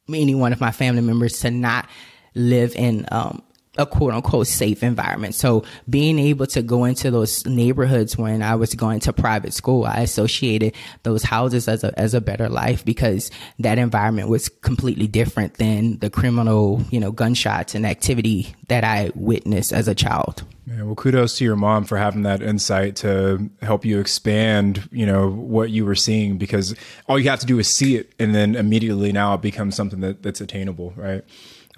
[0.09, 1.89] any one of my family members to not
[2.35, 3.43] live in um,
[3.79, 5.35] a quote unquote safe environment.
[5.35, 9.85] So being able to go into those neighborhoods when I was going to private school,
[9.85, 15.07] I associated those houses as a, as a better life because that environment was completely
[15.07, 20.45] different than the criminal, you know, gunshots and activity that I witnessed as a child.
[20.67, 25.07] Yeah, well, kudos to your mom for having that insight to help you expand, you
[25.07, 26.75] know, what you were seeing because
[27.09, 30.01] all you have to do is see it and then immediately now it becomes something
[30.01, 31.25] that, that's attainable, right?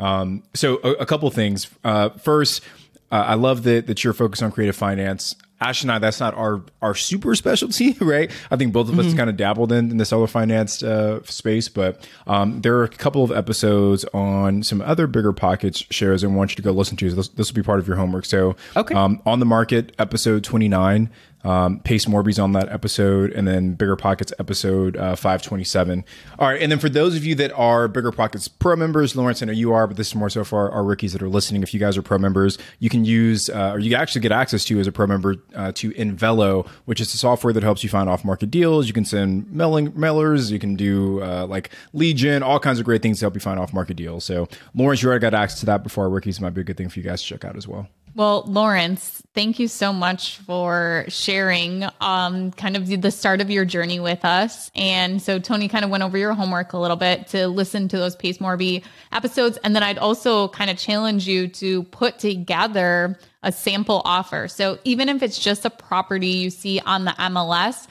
[0.00, 1.70] Um, so a, a couple things.
[1.84, 2.62] Uh, first,
[3.10, 5.36] uh, I love that that you're focused on creative finance.
[5.62, 8.30] Ash and I, that's not our our super specialty, right?
[8.50, 9.16] I think both of us mm-hmm.
[9.16, 12.88] kind of dabbled in, in the seller finance uh, space, but um, there are a
[12.88, 16.96] couple of episodes on some other bigger pockets shows I want you to go listen
[16.96, 17.12] to.
[17.12, 18.24] This, this will be part of your homework.
[18.24, 18.94] So, okay.
[18.94, 21.10] um, on the market, episode twenty nine.
[21.44, 26.04] Um, Pace Morby's on that episode, and then Bigger Pockets episode uh, 527.
[26.38, 29.42] All right, and then for those of you that are Bigger Pockets Pro members, Lawrence,
[29.42, 31.62] I know you are, but this is more so for our, rookies that are listening.
[31.62, 34.64] If you guys are Pro members, you can use, uh, or you actually get access
[34.64, 37.88] to as a Pro member uh, to Invelo, which is the software that helps you
[37.88, 38.88] find off market deals.
[38.88, 42.84] You can send mailing mailers, you can do uh, like lead gen, all kinds of
[42.84, 44.24] great things to help you find off market deals.
[44.24, 46.40] So, Lawrence, you already got access to that before our rookies.
[46.40, 47.88] Might be a good thing for you guys to check out as well.
[48.14, 53.64] Well, Lawrence, thank you so much for sharing um, kind of the start of your
[53.64, 54.70] journey with us.
[54.74, 57.96] And so Tony kind of went over your homework a little bit to listen to
[57.96, 59.58] those Pace Morby episodes.
[59.64, 64.46] And then I'd also kind of challenge you to put together a sample offer.
[64.46, 67.86] So even if it's just a property you see on the MLS,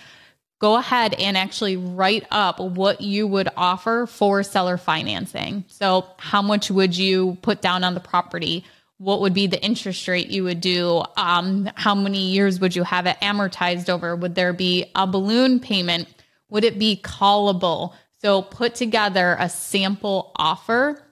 [0.59, 5.65] go ahead and actually write up what you would offer for seller financing.
[5.67, 8.63] So how much would you put down on the property?
[9.01, 11.01] What would be the interest rate you would do?
[11.17, 14.15] Um, how many years would you have it amortized over?
[14.15, 16.07] Would there be a balloon payment?
[16.49, 17.95] Would it be callable?
[18.19, 21.03] So put together a sample offer.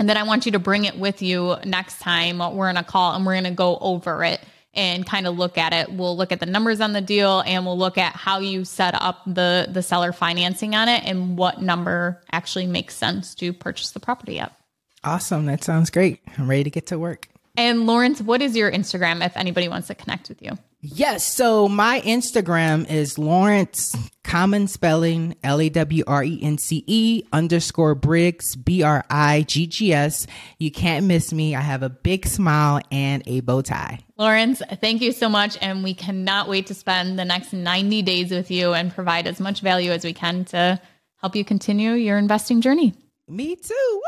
[0.00, 2.82] And then I want you to bring it with you next time we're in a
[2.82, 4.40] call and we're going to go over it
[4.74, 5.92] and kind of look at it.
[5.92, 9.00] We'll look at the numbers on the deal and we'll look at how you set
[9.00, 13.92] up the the seller financing on it and what number actually makes sense to purchase
[13.92, 14.52] the property at.
[15.04, 15.46] Awesome.
[15.46, 16.20] That sounds great.
[16.36, 17.28] I'm ready to get to work.
[17.56, 20.52] And Lawrence, what is your Instagram if anybody wants to connect with you?
[20.80, 21.26] Yes.
[21.26, 27.22] So my Instagram is Lawrence common spelling L A W R E N C E
[27.32, 30.26] underscore Briggs B R I G G S.
[30.58, 31.54] You can't miss me.
[31.54, 34.00] I have a big smile and a bow tie.
[34.18, 35.56] Lawrence, thank you so much.
[35.60, 39.40] And we cannot wait to spend the next 90 days with you and provide as
[39.40, 40.80] much value as we can to
[41.16, 42.94] help you continue your investing journey.
[43.28, 44.02] Me too.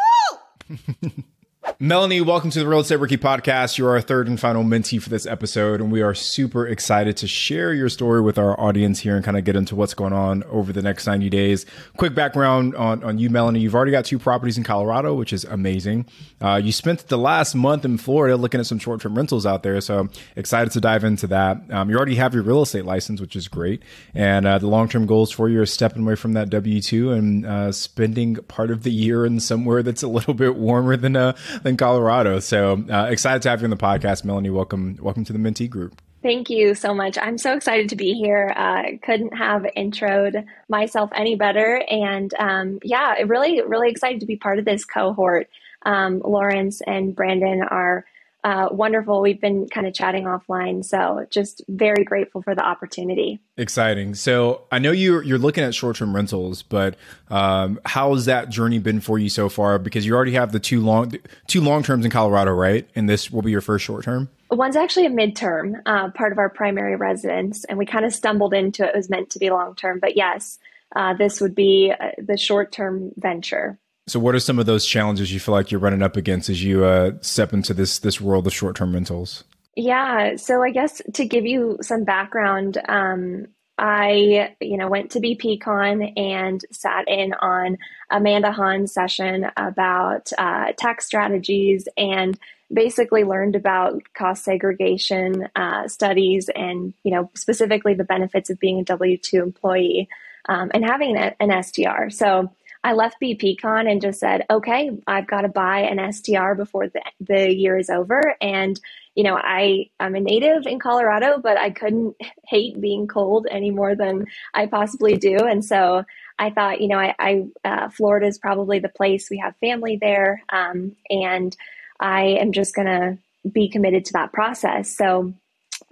[0.70, 1.10] Woo!
[1.78, 3.78] Melanie, welcome to the Real Estate Rookie Podcast.
[3.78, 7.28] You're our third and final mentee for this episode, and we are super excited to
[7.28, 10.42] share your story with our audience here and kind of get into what's going on
[10.44, 11.66] over the next 90 days.
[11.96, 13.60] Quick background on, on you, Melanie.
[13.60, 16.06] You've already got two properties in Colorado, which is amazing.
[16.40, 19.62] Uh, you spent the last month in Florida looking at some short term rentals out
[19.62, 21.58] there, so excited to dive into that.
[21.70, 23.82] Um, you already have your real estate license, which is great.
[24.14, 27.12] And uh, the long term goals for you are stepping away from that W 2
[27.12, 31.14] and uh, spending part of the year in somewhere that's a little bit warmer than
[31.14, 32.40] uh, in Colorado.
[32.40, 34.50] So uh, excited to have you on the podcast, Melanie.
[34.50, 36.00] Welcome, welcome to the Mentee Group.
[36.22, 37.16] Thank you so much.
[37.16, 38.52] I'm so excited to be here.
[38.56, 44.36] Uh, couldn't have introed myself any better, and um, yeah, really, really excited to be
[44.36, 45.48] part of this cohort.
[45.82, 48.04] Um, Lawrence and Brandon are
[48.48, 49.20] uh, wonderful.
[49.20, 53.40] We've been kind of chatting offline, so just very grateful for the opportunity.
[53.58, 54.14] Exciting.
[54.14, 56.96] So I know you're you're looking at short term rentals, but
[57.28, 59.78] um, how has that journey been for you so far?
[59.78, 61.12] Because you already have the two long
[61.46, 62.88] two long terms in Colorado, right?
[62.94, 64.30] And this will be your first short term.
[64.50, 68.54] One's actually a midterm, uh, part of our primary residence, and we kind of stumbled
[68.54, 68.94] into it.
[68.94, 70.58] It was meant to be long term, but yes,
[70.96, 73.78] uh, this would be uh, the short term venture.
[74.08, 76.64] So, what are some of those challenges you feel like you're running up against as
[76.64, 79.44] you uh, step into this this world of short term rentals?
[79.76, 83.46] Yeah, so I guess to give you some background, um,
[83.76, 87.76] I you know went to BPCon and sat in on
[88.10, 92.38] Amanda Han's session about uh, tax strategies and
[92.72, 98.80] basically learned about cost segregation uh, studies and you know specifically the benefits of being
[98.80, 100.08] a W two employee
[100.48, 102.10] um, and having an, an STR.
[102.10, 102.50] So
[102.88, 107.02] I left BPCon and just said, okay, I've got to buy an STR before the,
[107.20, 108.34] the year is over.
[108.40, 108.80] And,
[109.14, 112.16] you know, I, I'm a native in Colorado, but I couldn't
[112.48, 114.24] hate being cold any more than
[114.54, 115.36] I possibly do.
[115.36, 116.04] And so
[116.38, 119.28] I thought, you know, I, I uh, Florida is probably the place.
[119.28, 121.54] We have family there, um, and
[122.00, 123.18] I am just going to
[123.50, 124.96] be committed to that process.
[124.96, 125.34] So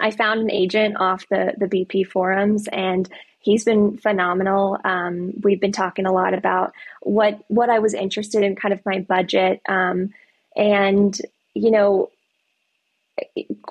[0.00, 3.06] I found an agent off the the BP forums, and
[3.46, 4.76] he's been phenomenal.
[4.84, 8.84] Um, we've been talking a lot about what what I was interested in, kind of
[8.84, 10.10] my budget, um,
[10.56, 11.16] and
[11.54, 12.10] you know,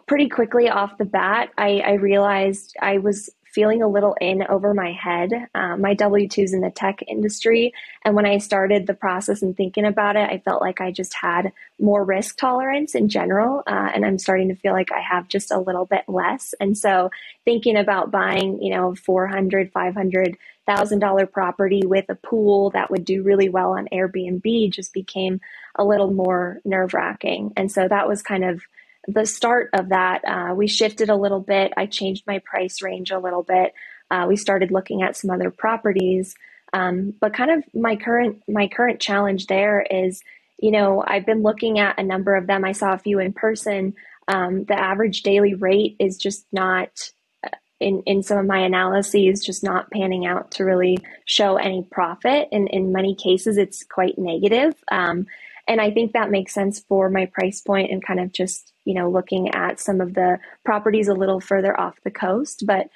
[0.07, 4.73] pretty quickly off the bat, I, I realized I was feeling a little in over
[4.73, 5.31] my head.
[5.55, 7.73] Um, my W 2's in the tech industry.
[8.03, 11.15] And when I started the process and thinking about it, I felt like I just
[11.15, 13.63] had more risk tolerance in general.
[13.65, 16.53] Uh, and I'm starting to feel like I have just a little bit less.
[16.59, 17.09] And so
[17.45, 23.05] thinking about buying, you know, 400, 500, thousand dollar property with a pool that would
[23.05, 25.39] do really well on Airbnb just became
[25.75, 27.53] a little more nerve wracking.
[27.55, 28.63] And so that was kind of
[29.07, 31.73] the start of that, uh, we shifted a little bit.
[31.77, 33.73] I changed my price range a little bit.
[34.09, 36.35] Uh, we started looking at some other properties,
[36.73, 40.21] um, but kind of my current my current challenge there is,
[40.59, 42.65] you know, I've been looking at a number of them.
[42.65, 43.95] I saw a few in person.
[44.27, 47.11] Um, the average daily rate is just not
[47.43, 47.49] uh,
[47.79, 52.47] in, in some of my analyses just not panning out to really show any profit
[52.51, 55.27] and in many cases it's quite negative um,
[55.67, 58.93] and I think that makes sense for my price point and kind of just, you
[58.93, 62.63] know, looking at some of the properties a little further off the coast.
[62.65, 62.87] But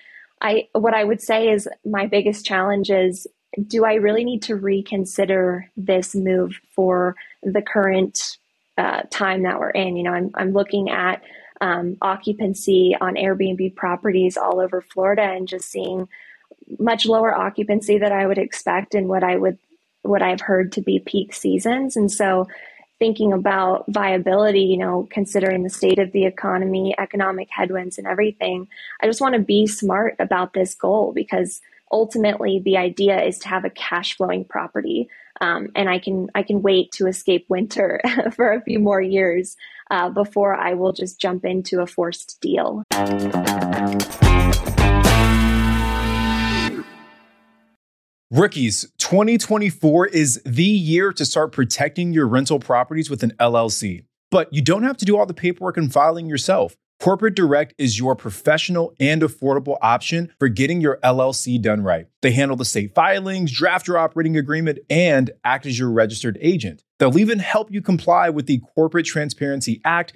[0.41, 3.27] I, what I would say is my biggest challenge is
[3.67, 8.37] do I really need to reconsider this move for the current
[8.77, 9.97] uh, time that we're in?
[9.97, 11.23] You know, I'm, I'm looking at
[11.61, 16.07] um, occupancy on Airbnb properties all over Florida and just seeing
[16.77, 19.57] much lower occupancy that I would expect and what I would
[20.01, 21.97] what I've heard to be peak seasons.
[21.97, 22.47] And so
[22.99, 28.67] thinking about viability, you know, considering the state of the economy, economic headwinds and everything,
[29.01, 33.47] I just want to be smart about this goal because ultimately the idea is to
[33.47, 35.09] have a cash flowing property.
[35.41, 38.01] Um, and I can I can wait to escape winter
[38.35, 39.55] for a few more years
[39.89, 42.83] uh, before I will just jump into a forced deal.
[48.31, 54.03] Rookies, 2024 is the year to start protecting your rental properties with an LLC.
[54.29, 56.75] But you don't have to do all the paperwork and filing yourself.
[56.99, 62.05] Corporate Direct is your professional and affordable option for getting your LLC done right.
[62.21, 66.83] They handle the state filings, draft your operating agreement, and act as your registered agent.
[66.99, 70.15] They'll even help you comply with the Corporate Transparency Act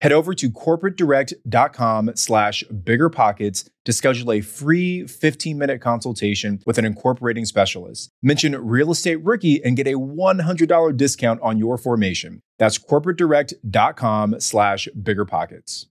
[0.00, 7.44] Head over to corporatedirect.com slash biggerpockets to schedule a free 15-minute consultation with an incorporating
[7.44, 8.10] specialist.
[8.22, 12.40] Mention Real Estate Rookie and get a $100 discount on your formation.
[12.58, 15.86] That's corporatedirect.com slash biggerpockets.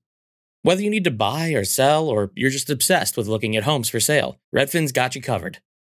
[0.64, 3.90] Whether you need to buy or sell or you're just obsessed with looking at homes
[3.90, 5.60] for sale, Redfin's got you covered.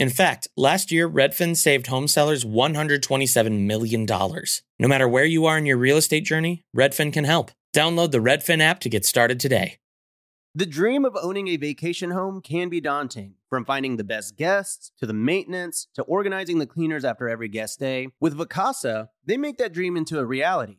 [0.00, 4.06] In fact, last year, Redfin saved home sellers $127 million.
[4.06, 7.50] No matter where you are in your real estate journey, Redfin can help.
[7.76, 9.76] Download the Redfin app to get started today.
[10.54, 13.34] The dream of owning a vacation home can be daunting.
[13.50, 17.78] From finding the best guests, to the maintenance, to organizing the cleaners after every guest
[17.78, 20.78] day, with Vacasa, they make that dream into a reality.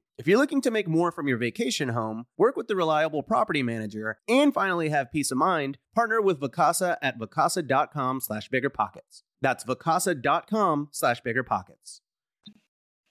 [0.21, 3.63] If you're looking to make more from your vacation home, work with the reliable property
[3.63, 9.23] manager, and finally have peace of mind, partner with Vacasa at vacasa.com slash biggerpockets.
[9.41, 12.01] That's vacasa.com slash biggerpockets.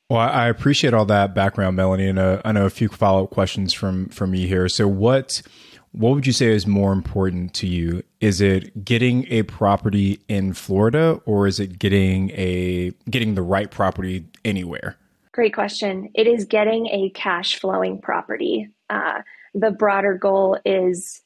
[0.09, 3.31] Well, I appreciate all that background, Melanie, and uh, I know a few follow up
[3.31, 4.69] questions from from me here.
[4.69, 5.43] So, what
[5.91, 8.05] what would you say is more important to you?
[8.21, 13.69] Is it getting a property in Florida, or is it getting a getting the right
[13.69, 14.97] property anywhere?
[15.33, 16.11] Great question.
[16.15, 18.69] It is getting a cash flowing property.
[18.89, 19.23] Uh,
[19.55, 21.23] the broader goal is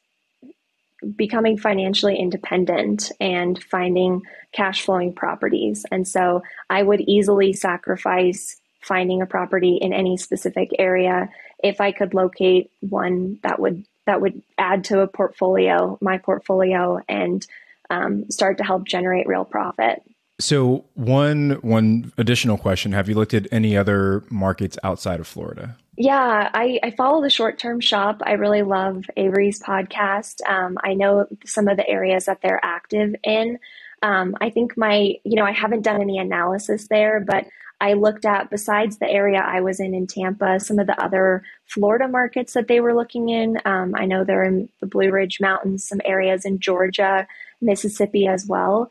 [1.16, 5.84] becoming financially independent and finding cash flowing properties.
[5.90, 11.30] And so I would easily sacrifice finding a property in any specific area
[11.62, 17.00] if I could locate one that would that would add to a portfolio, my portfolio,
[17.08, 17.46] and
[17.88, 20.02] um, start to help generate real profit.
[20.40, 25.76] So one one additional question: Have you looked at any other markets outside of Florida?
[25.96, 28.20] Yeah, I, I follow the short term shop.
[28.24, 30.40] I really love Avery's podcast.
[30.48, 33.58] Um, I know some of the areas that they're active in.
[34.02, 37.46] Um, I think my, you know, I haven't done any analysis there, but
[37.80, 41.42] I looked at, besides the area I was in in Tampa, some of the other
[41.66, 43.58] Florida markets that they were looking in.
[43.64, 47.26] Um, I know they're in the Blue Ridge Mountains, some areas in Georgia,
[47.60, 48.90] Mississippi as well.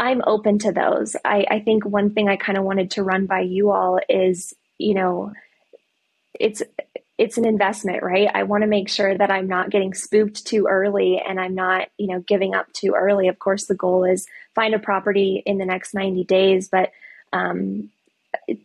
[0.00, 1.14] I'm open to those.
[1.26, 4.54] I, I think one thing I kind of wanted to run by you all is,
[4.78, 5.32] you know,
[6.32, 6.62] it's
[7.18, 8.30] it's an investment, right?
[8.32, 11.88] I want to make sure that I'm not getting spooked too early and I'm not,
[11.98, 13.28] you know, giving up too early.
[13.28, 16.92] Of course, the goal is find a property in the next 90 days, but
[17.34, 17.90] um,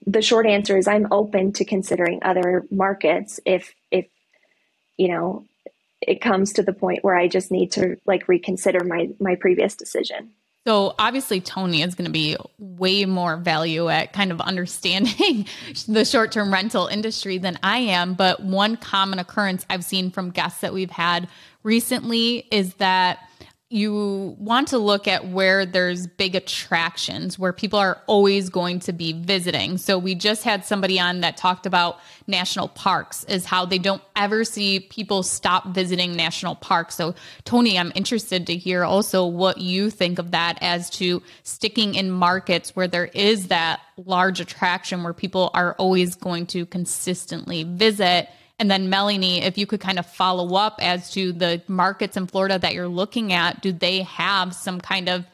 [0.07, 4.07] the short answer is I'm open to considering other markets if if
[4.95, 5.43] you know
[5.99, 9.75] it comes to the point where I just need to like reconsider my my previous
[9.75, 10.31] decision.
[10.65, 15.45] So obviously Tony is going to be way more value at kind of understanding
[15.87, 20.61] the short-term rental industry than I am, but one common occurrence I've seen from guests
[20.61, 21.27] that we've had
[21.61, 23.19] recently is that
[23.69, 28.93] you want to look at where there's big attractions where people are always going to
[28.93, 29.79] be visiting.
[29.79, 34.03] So we just had somebody on that talked about national parks is how they don't
[34.15, 36.93] ever see people stop visiting national parks.
[36.93, 41.95] So Tony, I'm interested to hear also what you think of that as to sticking
[41.95, 47.63] in markets where there is that large attraction where people are always going to consistently
[47.63, 52.15] visit and then, Melanie, if you could kind of follow up as to the markets
[52.15, 55.25] in Florida that you're looking at, do they have some kind of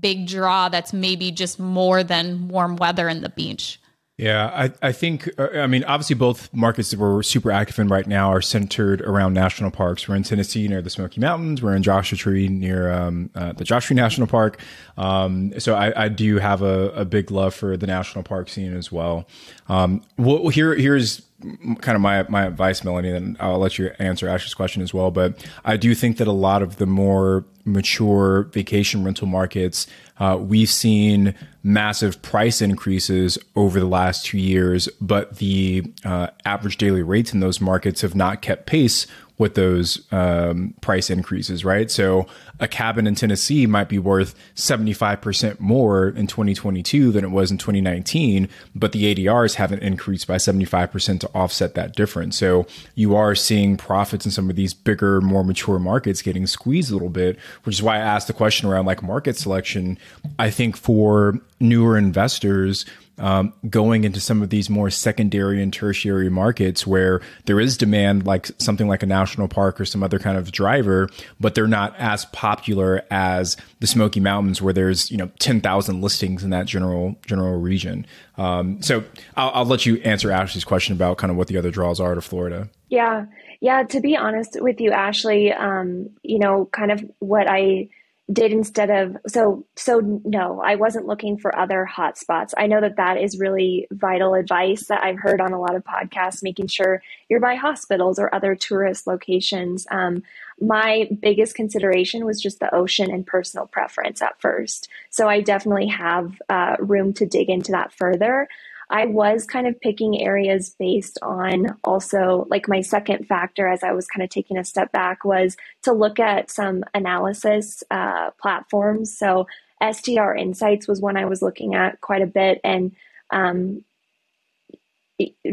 [0.00, 3.80] big draw that's maybe just more than warm weather and the beach?
[4.18, 7.86] Yeah, I, I think, uh, I mean, obviously, both markets that we're super active in
[7.86, 10.08] right now are centered around national parks.
[10.08, 11.62] We're in Tennessee near the Smoky Mountains.
[11.62, 14.60] We're in Joshua Tree near um, uh, the Joshua Tree National Park.
[14.96, 18.76] Um, so I, I, do have a, a, big love for the national park scene
[18.76, 19.28] as well.
[19.68, 23.10] Um, well, here, here's kind of my my advice, Melanie.
[23.10, 25.10] and I'll let you answer Ash's question as well.
[25.10, 29.86] But I do think that a lot of the more mature vacation rental markets,
[30.18, 36.76] uh, we've seen massive price increases over the last two years, but the uh, average
[36.76, 39.06] daily rates in those markets have not kept pace
[39.38, 41.90] with those um, price increases, right?
[41.90, 42.26] So
[42.60, 47.58] a cabin in Tennessee might be worth 75% more in 2022 than it was in
[47.58, 52.36] 2019, but the ADRs haven't increased by 75% to offset that difference.
[52.36, 52.66] So
[52.96, 56.94] you are seeing profits in some of these bigger, more mature markets getting squeezed a
[56.94, 59.98] little bit, which is why I asked the question around like market selection.
[60.38, 62.84] I think for newer investors,
[63.18, 68.26] um, going into some of these more secondary and tertiary markets where there is demand,
[68.26, 71.08] like something like a national park or some other kind of driver,
[71.40, 76.00] but they're not as popular as the Smoky Mountains, where there's you know ten thousand
[76.00, 78.06] listings in that general general region.
[78.36, 79.04] Um, so
[79.36, 82.14] I'll, I'll let you answer Ashley's question about kind of what the other draws are
[82.14, 82.68] to Florida.
[82.88, 83.26] Yeah,
[83.60, 83.82] yeah.
[83.82, 87.88] To be honest with you, Ashley, um, you know, kind of what I
[88.30, 92.96] did instead of so so no i wasn't looking for other hotspots i know that
[92.96, 97.02] that is really vital advice that i've heard on a lot of podcasts making sure
[97.28, 99.86] you're by hospitals or other tourist locations.
[99.90, 100.22] Um,
[100.60, 104.88] my biggest consideration was just the ocean and personal preference at first.
[105.10, 108.48] So i definitely have uh, room to dig into that further
[108.90, 113.92] I was kind of picking areas based on also like my second factor as I
[113.92, 119.16] was kind of taking a step back was to look at some analysis uh, platforms.
[119.16, 119.46] So
[119.82, 122.60] STR Insights was one I was looking at quite a bit.
[122.64, 122.92] And
[123.30, 123.84] um,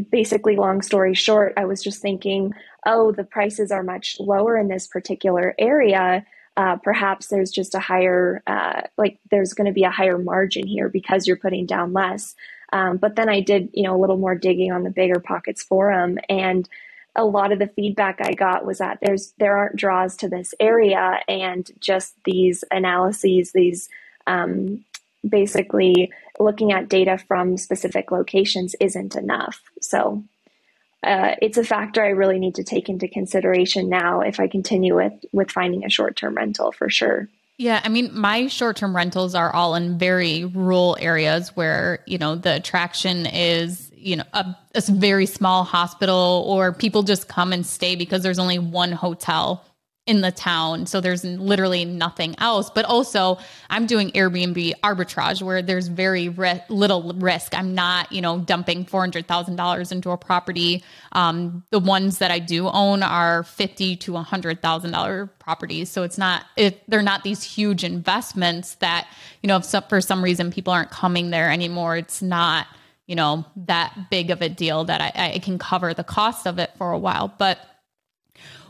[0.09, 2.53] basically, long story short, I was just thinking,
[2.85, 6.25] oh, the prices are much lower in this particular area.
[6.57, 10.65] Uh, perhaps there's just a higher, uh, like there's going to be a higher margin
[10.65, 12.33] here because you're putting down less.
[12.73, 15.63] Um, but then I did, you know, a little more digging on the Bigger Pockets
[15.63, 16.67] forum, and
[17.15, 20.53] a lot of the feedback I got was that there's there aren't draws to this
[20.59, 23.89] area, and just these analyses, these
[24.27, 24.83] um,
[25.27, 29.61] basically looking at data from specific locations isn't enough.
[29.81, 30.23] So
[31.03, 34.95] uh, it's a factor I really need to take into consideration now if I continue
[34.95, 37.29] with with finding a short term rental for sure.
[37.57, 42.17] Yeah, I mean, my short term rentals are all in very rural areas where, you
[42.17, 47.53] know, the attraction is, you know, a, a very small hospital or people just come
[47.53, 49.63] and stay because there's only one hotel
[50.07, 50.85] in the town.
[50.85, 52.69] So there's literally nothing else.
[52.69, 53.39] But also,
[53.71, 57.57] I'm doing Airbnb arbitrage where there's very ri- little risk.
[57.57, 60.83] I'm not, you know, dumping $400,000 into a property.
[61.13, 65.89] Um, the ones that I do own are fifty to $100,000 properties.
[65.89, 69.07] So it's not, it, they're not these huge investments that,
[69.41, 72.67] you know, if for some reason people aren't coming there anymore, it's not,
[73.07, 76.59] you know, that big of a deal that I, I can cover the cost of
[76.59, 77.27] it for a while.
[77.27, 77.59] But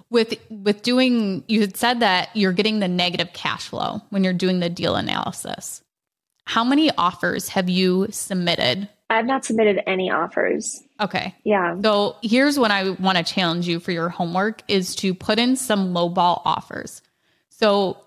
[0.09, 4.33] with with doing you had said that you're getting the negative cash flow when you're
[4.33, 5.83] doing the deal analysis.
[6.45, 8.87] How many offers have you submitted?
[9.09, 10.81] I've not submitted any offers.
[10.99, 11.35] Okay.
[11.43, 11.79] Yeah.
[11.81, 15.55] So here's what i want to challenge you for your homework is to put in
[15.55, 17.01] some lowball offers.
[17.49, 17.97] So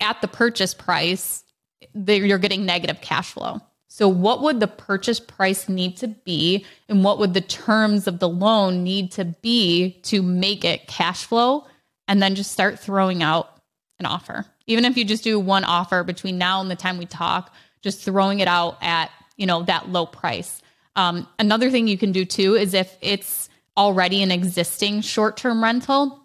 [0.00, 1.44] at the purchase price
[1.94, 3.60] you're getting negative cash flow
[3.94, 8.20] so, what would the purchase price need to be, and what would the terms of
[8.20, 11.66] the loan need to be to make it cash flow?
[12.08, 13.60] And then just start throwing out
[13.98, 14.46] an offer.
[14.66, 18.00] Even if you just do one offer between now and the time we talk, just
[18.00, 20.62] throwing it out at you know that low price.
[20.96, 26.18] Um, another thing you can do too is if it's already an existing short-term rental,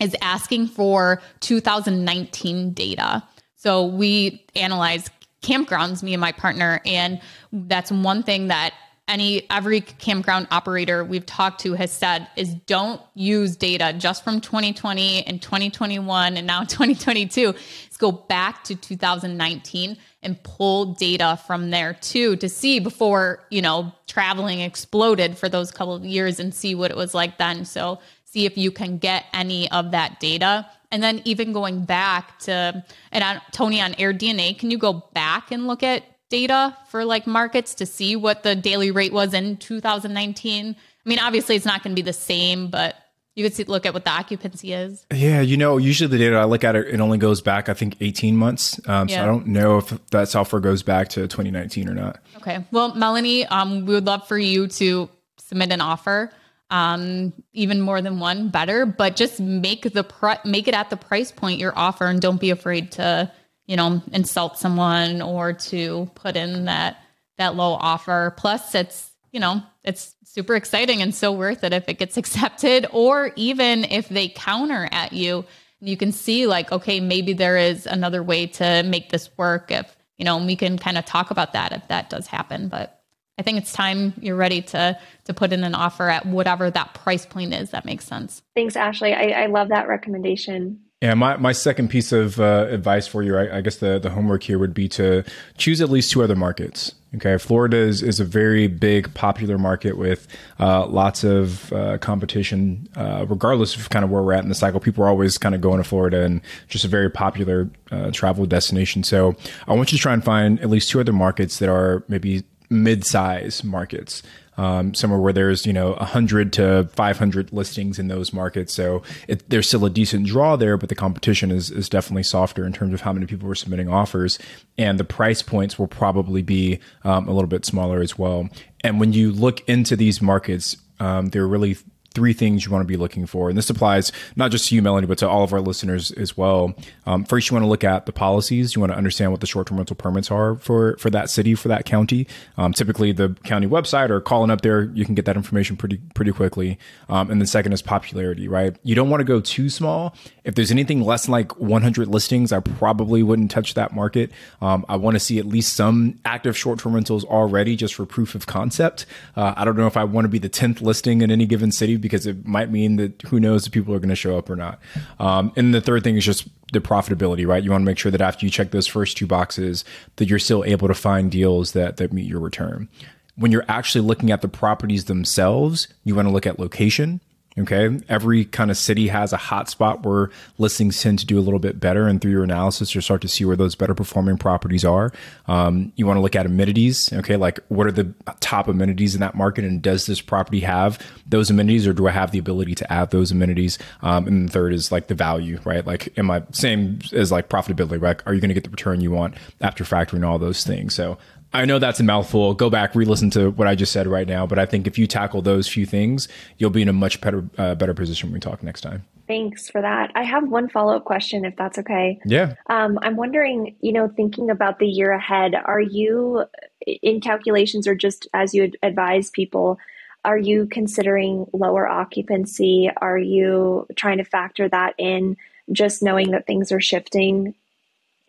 [0.00, 3.22] is asking for 2019 data.
[3.54, 5.08] So we analyze
[5.42, 6.80] campgrounds, me and my partner.
[6.84, 7.20] And
[7.52, 8.74] that's one thing that
[9.08, 14.40] any every campground operator we've talked to has said is don't use data just from
[14.40, 21.70] 2020 and 2021 and now 2022 let's go back to 2019 and pull data from
[21.70, 26.52] there too to see before you know traveling exploded for those couple of years and
[26.52, 30.18] see what it was like then so see if you can get any of that
[30.18, 35.04] data and then even going back to, and on, Tony on AirDNA, can you go
[35.14, 39.34] back and look at data for like markets to see what the daily rate was
[39.34, 40.76] in 2019?
[40.76, 42.96] I mean, obviously it's not going to be the same, but
[43.36, 45.04] you could see, look at what the occupancy is.
[45.12, 47.74] Yeah, you know, usually the data I look at it, it only goes back, I
[47.74, 48.80] think, 18 months.
[48.88, 49.16] Um, yeah.
[49.16, 52.18] So I don't know if that software goes back to 2019 or not.
[52.38, 52.64] Okay.
[52.72, 56.32] Well, Melanie, um, we would love for you to submit an offer
[56.70, 58.86] um, even more than one, better.
[58.86, 62.18] But just make the pri- make it at the price point you're offering.
[62.18, 63.30] Don't be afraid to
[63.66, 66.98] you know insult someone or to put in that
[67.38, 68.34] that low offer.
[68.36, 72.86] Plus, it's you know it's super exciting and so worth it if it gets accepted,
[72.92, 75.44] or even if they counter at you.
[75.80, 79.70] You can see like okay, maybe there is another way to make this work.
[79.70, 82.95] If you know, we can kind of talk about that if that does happen, but.
[83.38, 86.94] I think it's time you're ready to to put in an offer at whatever that
[86.94, 87.70] price point is.
[87.70, 88.42] That makes sense.
[88.54, 89.12] Thanks, Ashley.
[89.12, 90.80] I, I love that recommendation.
[91.02, 94.08] Yeah, my, my second piece of uh, advice for you, I, I, guess the, the
[94.08, 95.24] homework here would be to
[95.58, 96.94] choose at least two other markets.
[97.14, 100.26] Okay, Florida is, is a very big, popular market with
[100.58, 104.54] uh, lots of uh, competition, uh, regardless of kind of where we're at in the
[104.54, 104.80] cycle.
[104.80, 108.46] People are always kind of going to Florida and just a very popular uh, travel
[108.46, 109.02] destination.
[109.02, 109.36] So
[109.68, 112.42] I want you to try and find at least two other markets that are maybe
[112.70, 114.22] mid-size markets
[114.58, 118.72] um, somewhere where there's you know 100 to 500 listings in those markets.
[118.72, 122.64] So it, there's still a decent draw there but the competition is, is definitely softer
[122.64, 124.38] in terms of how many people are submitting offers.
[124.78, 128.48] And the price points will probably be um, a little bit smaller as well.
[128.82, 131.76] And when you look into these markets um, they're really
[132.16, 133.50] three things you want to be looking for.
[133.50, 136.34] And this applies not just to you, Melanie, but to all of our listeners as
[136.34, 136.74] well.
[137.04, 138.74] Um, first, you want to look at the policies.
[138.74, 141.54] You want to understand what the short term rental permits are for, for that city,
[141.54, 142.26] for that county.
[142.56, 145.98] Um, typically, the county website or calling up there, you can get that information pretty,
[146.14, 146.78] pretty quickly.
[147.10, 148.74] Um, and the second is popularity, right?
[148.82, 150.16] You don't want to go too small.
[150.44, 154.30] If there's anything less than like 100 listings, I probably wouldn't touch that market.
[154.62, 158.06] Um, I want to see at least some active short term rentals already just for
[158.06, 159.04] proof of concept.
[159.36, 161.70] Uh, I don't know if I want to be the 10th listing in any given
[161.70, 164.48] city because it might mean that who knows if people are going to show up
[164.48, 164.80] or not.
[165.18, 167.62] Um, and the third thing is just the profitability, right?
[167.62, 169.84] You want to make sure that after you check those first two boxes,
[170.16, 172.88] that you're still able to find deals that that meet your return.
[173.36, 177.20] When you're actually looking at the properties themselves, you want to look at location,
[177.58, 177.98] Okay.
[178.08, 181.58] Every kind of city has a hot spot where listings tend to do a little
[181.58, 182.06] bit better.
[182.06, 185.10] And through your analysis, you'll start to see where those better performing properties are.
[185.46, 187.10] Um, you want to look at amenities.
[187.12, 187.36] Okay.
[187.36, 189.64] Like what are the top amenities in that market?
[189.64, 193.10] And does this property have those amenities or do I have the ability to add
[193.10, 193.78] those amenities?
[194.02, 195.86] Um, and third is like the value, right?
[195.86, 198.20] Like, am I same as like profitability, right?
[198.26, 200.94] Are you going to get the return you want after factoring all those things?
[200.94, 201.16] So
[201.52, 202.54] I know that's a mouthful.
[202.54, 204.46] Go back, re-listen to what I just said right now.
[204.46, 206.28] But I think if you tackle those few things,
[206.58, 209.04] you'll be in a much better uh, better position when we talk next time.
[209.26, 210.12] Thanks for that.
[210.14, 212.20] I have one follow up question, if that's okay.
[212.24, 212.54] Yeah.
[212.70, 216.44] Um, I'm wondering, you know, thinking about the year ahead, are you
[216.86, 219.78] in calculations or just as you advise people?
[220.24, 222.90] Are you considering lower occupancy?
[222.98, 225.36] Are you trying to factor that in,
[225.72, 227.54] just knowing that things are shifting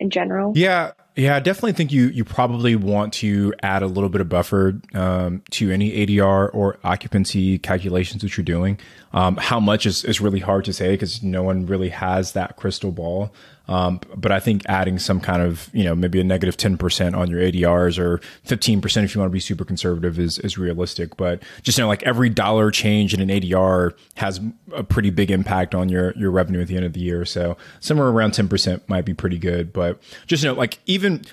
[0.00, 0.52] in general?
[0.56, 4.28] Yeah, yeah, I definitely think you you probably want to add a little bit of
[4.28, 8.78] buffer um, to any ADR or occupancy calculations that you're doing.
[9.12, 12.54] Um, how much is, is really hard to say because no one really has that
[12.54, 13.32] crystal ball.
[13.68, 17.30] Um, but I think adding some kind of, you know, maybe a negative 10% on
[17.30, 21.16] your ADRs or 15% if you want to be super conservative is, is realistic.
[21.18, 24.40] But just, you know, like every dollar change in an ADR has
[24.72, 27.26] a pretty big impact on your, your revenue at the end of the year.
[27.26, 29.72] So somewhere around 10% might be pretty good.
[29.72, 31.24] But just, you know, like even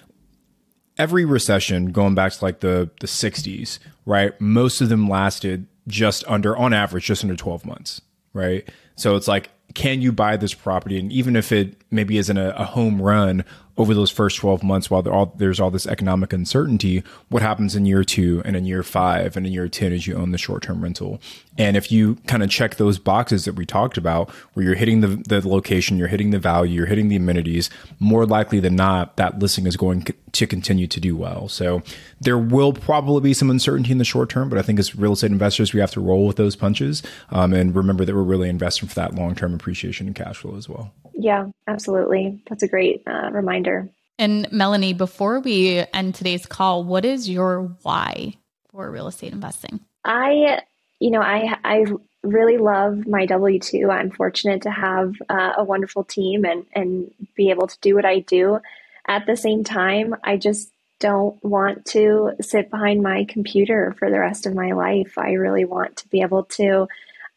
[0.97, 4.39] every recession going back to like the, the 60s, right?
[4.41, 8.01] Most of them lasted just under, on average, just under 12 months,
[8.33, 8.67] right?
[8.97, 10.97] So it's like can you buy this property?
[10.97, 13.43] And even if it maybe isn't a, a home run
[13.77, 17.85] over those first 12 months while all, there's all this economic uncertainty, what happens in
[17.85, 20.63] year two and in year five and in year 10 as you own the short
[20.63, 21.19] term rental?
[21.57, 25.01] And if you kind of check those boxes that we talked about, where you're hitting
[25.01, 27.69] the, the location, you're hitting the value, you're hitting the amenities,
[27.99, 31.49] more likely than not, that listing is going to continue to do well.
[31.49, 31.81] So
[32.19, 35.13] there will probably be some uncertainty in the short term, but I think as real
[35.13, 38.49] estate investors, we have to roll with those punches um, and remember that we're really
[38.49, 40.93] investing for that long term appreciation and cash flow as well.
[41.17, 41.84] Yeah, absolutely.
[42.49, 43.89] That's a great uh, reminder.
[44.17, 48.35] And Melanie, before we end today's call, what is your why
[48.69, 49.79] for real estate investing?
[50.03, 50.61] I
[50.99, 51.85] you know, I I
[52.23, 53.89] really love my W two.
[53.91, 58.05] I'm fortunate to have uh, a wonderful team and and be able to do what
[58.05, 58.59] I do.
[59.07, 64.19] At the same time, I just don't want to sit behind my computer for the
[64.19, 65.17] rest of my life.
[65.17, 66.87] I really want to be able to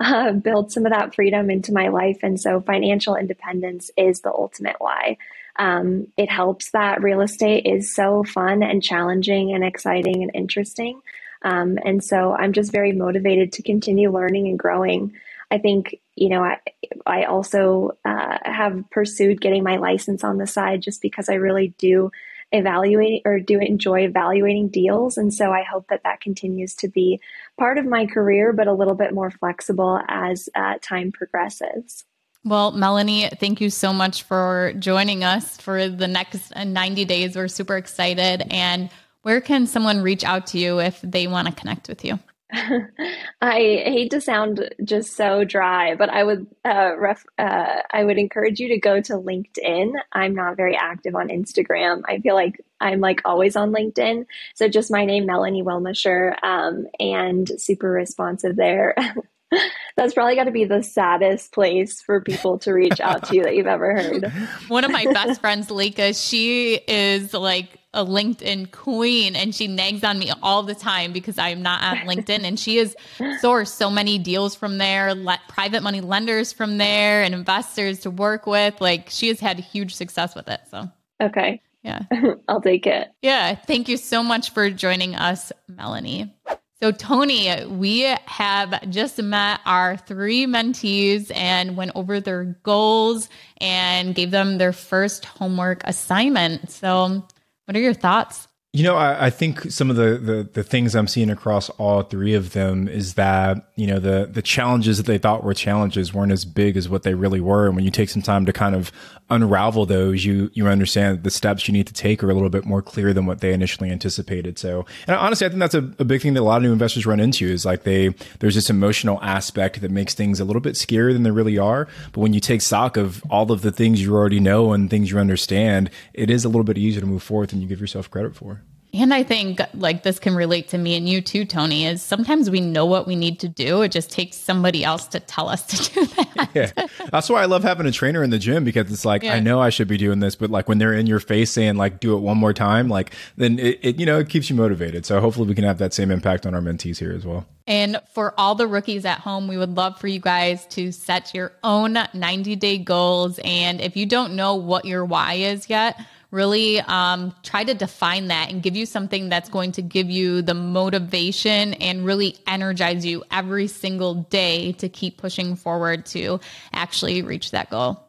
[0.00, 4.32] uh, build some of that freedom into my life, and so financial independence is the
[4.32, 5.16] ultimate why.
[5.56, 11.00] Um, it helps that real estate is so fun and challenging and exciting and interesting.
[11.42, 15.14] Um, and so I'm just very motivated to continue learning and growing.
[15.50, 16.58] I think, you know, I,
[17.06, 21.74] I also uh, have pursued getting my license on the side just because I really
[21.78, 22.12] do
[22.52, 25.18] evaluate or do enjoy evaluating deals.
[25.18, 27.20] And so I hope that that continues to be
[27.58, 32.04] part of my career, but a little bit more flexible as uh, time progresses.
[32.44, 37.36] Well, Melanie, thank you so much for joining us for the next 90 days.
[37.36, 38.42] We're super excited.
[38.50, 38.90] And
[39.22, 42.18] where can someone reach out to you if they want to connect with you?
[42.50, 48.18] I hate to sound just so dry, but I would uh, ref, uh, I would
[48.18, 49.92] encourage you to go to LinkedIn.
[50.12, 52.02] I'm not very active on Instagram.
[52.06, 54.26] I feel like I'm like always on LinkedIn.
[54.54, 58.94] So just my name, Melanie Wilmisher, um, and super responsive there.
[59.96, 63.42] That's probably got to be the saddest place for people to reach out to you
[63.44, 64.24] that you've ever heard.
[64.68, 70.04] One of my best friends, Leica, she is like a LinkedIn queen and she nags
[70.04, 72.44] on me all the time because I'm not on LinkedIn.
[72.44, 72.94] And she has
[73.42, 78.10] sourced so many deals from there, let private money lenders from there, and investors to
[78.10, 78.80] work with.
[78.80, 80.60] Like she has had huge success with it.
[80.70, 81.62] So, okay.
[81.82, 82.02] Yeah.
[82.48, 83.08] I'll take it.
[83.22, 83.54] Yeah.
[83.54, 86.34] Thank you so much for joining us, Melanie.
[86.80, 93.28] So, Tony, we have just met our three mentees and went over their goals
[93.60, 96.70] and gave them their first homework assignment.
[96.70, 97.26] So,
[97.68, 98.47] what are your thoughts?
[98.74, 102.02] You know, I, I, think some of the, the, the things I'm seeing across all
[102.02, 106.12] three of them is that you know the the challenges that they thought were challenges
[106.12, 107.66] weren't as big as what they really were.
[107.66, 108.92] And when you take some time to kind of
[109.30, 112.50] unravel those, you you understand that the steps you need to take are a little
[112.50, 114.58] bit more clear than what they initially anticipated.
[114.58, 116.72] So, and honestly, I think that's a, a big thing that a lot of new
[116.72, 118.08] investors run into is like they
[118.40, 121.88] there's this emotional aspect that makes things a little bit scarier than they really are.
[122.12, 125.10] But when you take stock of all of the things you already know and things
[125.10, 128.10] you understand, it is a little bit easier to move forward than you give yourself
[128.10, 128.57] credit for.
[128.94, 132.48] And I think like this can relate to me and you too, Tony, is sometimes
[132.48, 133.82] we know what we need to do.
[133.82, 136.48] It just takes somebody else to tell us to do that.
[136.54, 136.70] Yeah.
[137.10, 139.34] That's why I love having a trainer in the gym because it's like, Yeah.
[139.34, 141.76] I know I should be doing this, but like when they're in your face saying
[141.76, 144.56] like, do it one more time, like then it, it, you know, it keeps you
[144.56, 145.04] motivated.
[145.04, 147.46] So hopefully we can have that same impact on our mentees here as well.
[147.66, 151.34] And for all the rookies at home, we would love for you guys to set
[151.34, 153.38] your own 90 day goals.
[153.44, 156.00] And if you don't know what your why is yet,
[156.30, 160.42] really um, try to define that and give you something that's going to give you
[160.42, 166.40] the motivation and really energize you every single day to keep pushing forward to
[166.72, 168.04] actually reach that goal.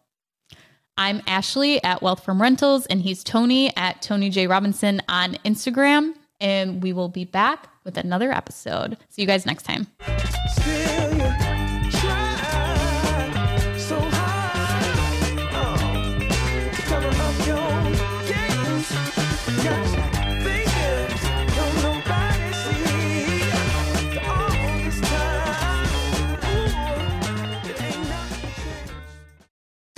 [0.97, 4.47] I'm Ashley at Wealth from Rentals, and he's Tony at Tony J.
[4.47, 6.13] Robinson on Instagram.
[6.41, 8.97] And we will be back with another episode.
[9.09, 9.87] See you guys next time.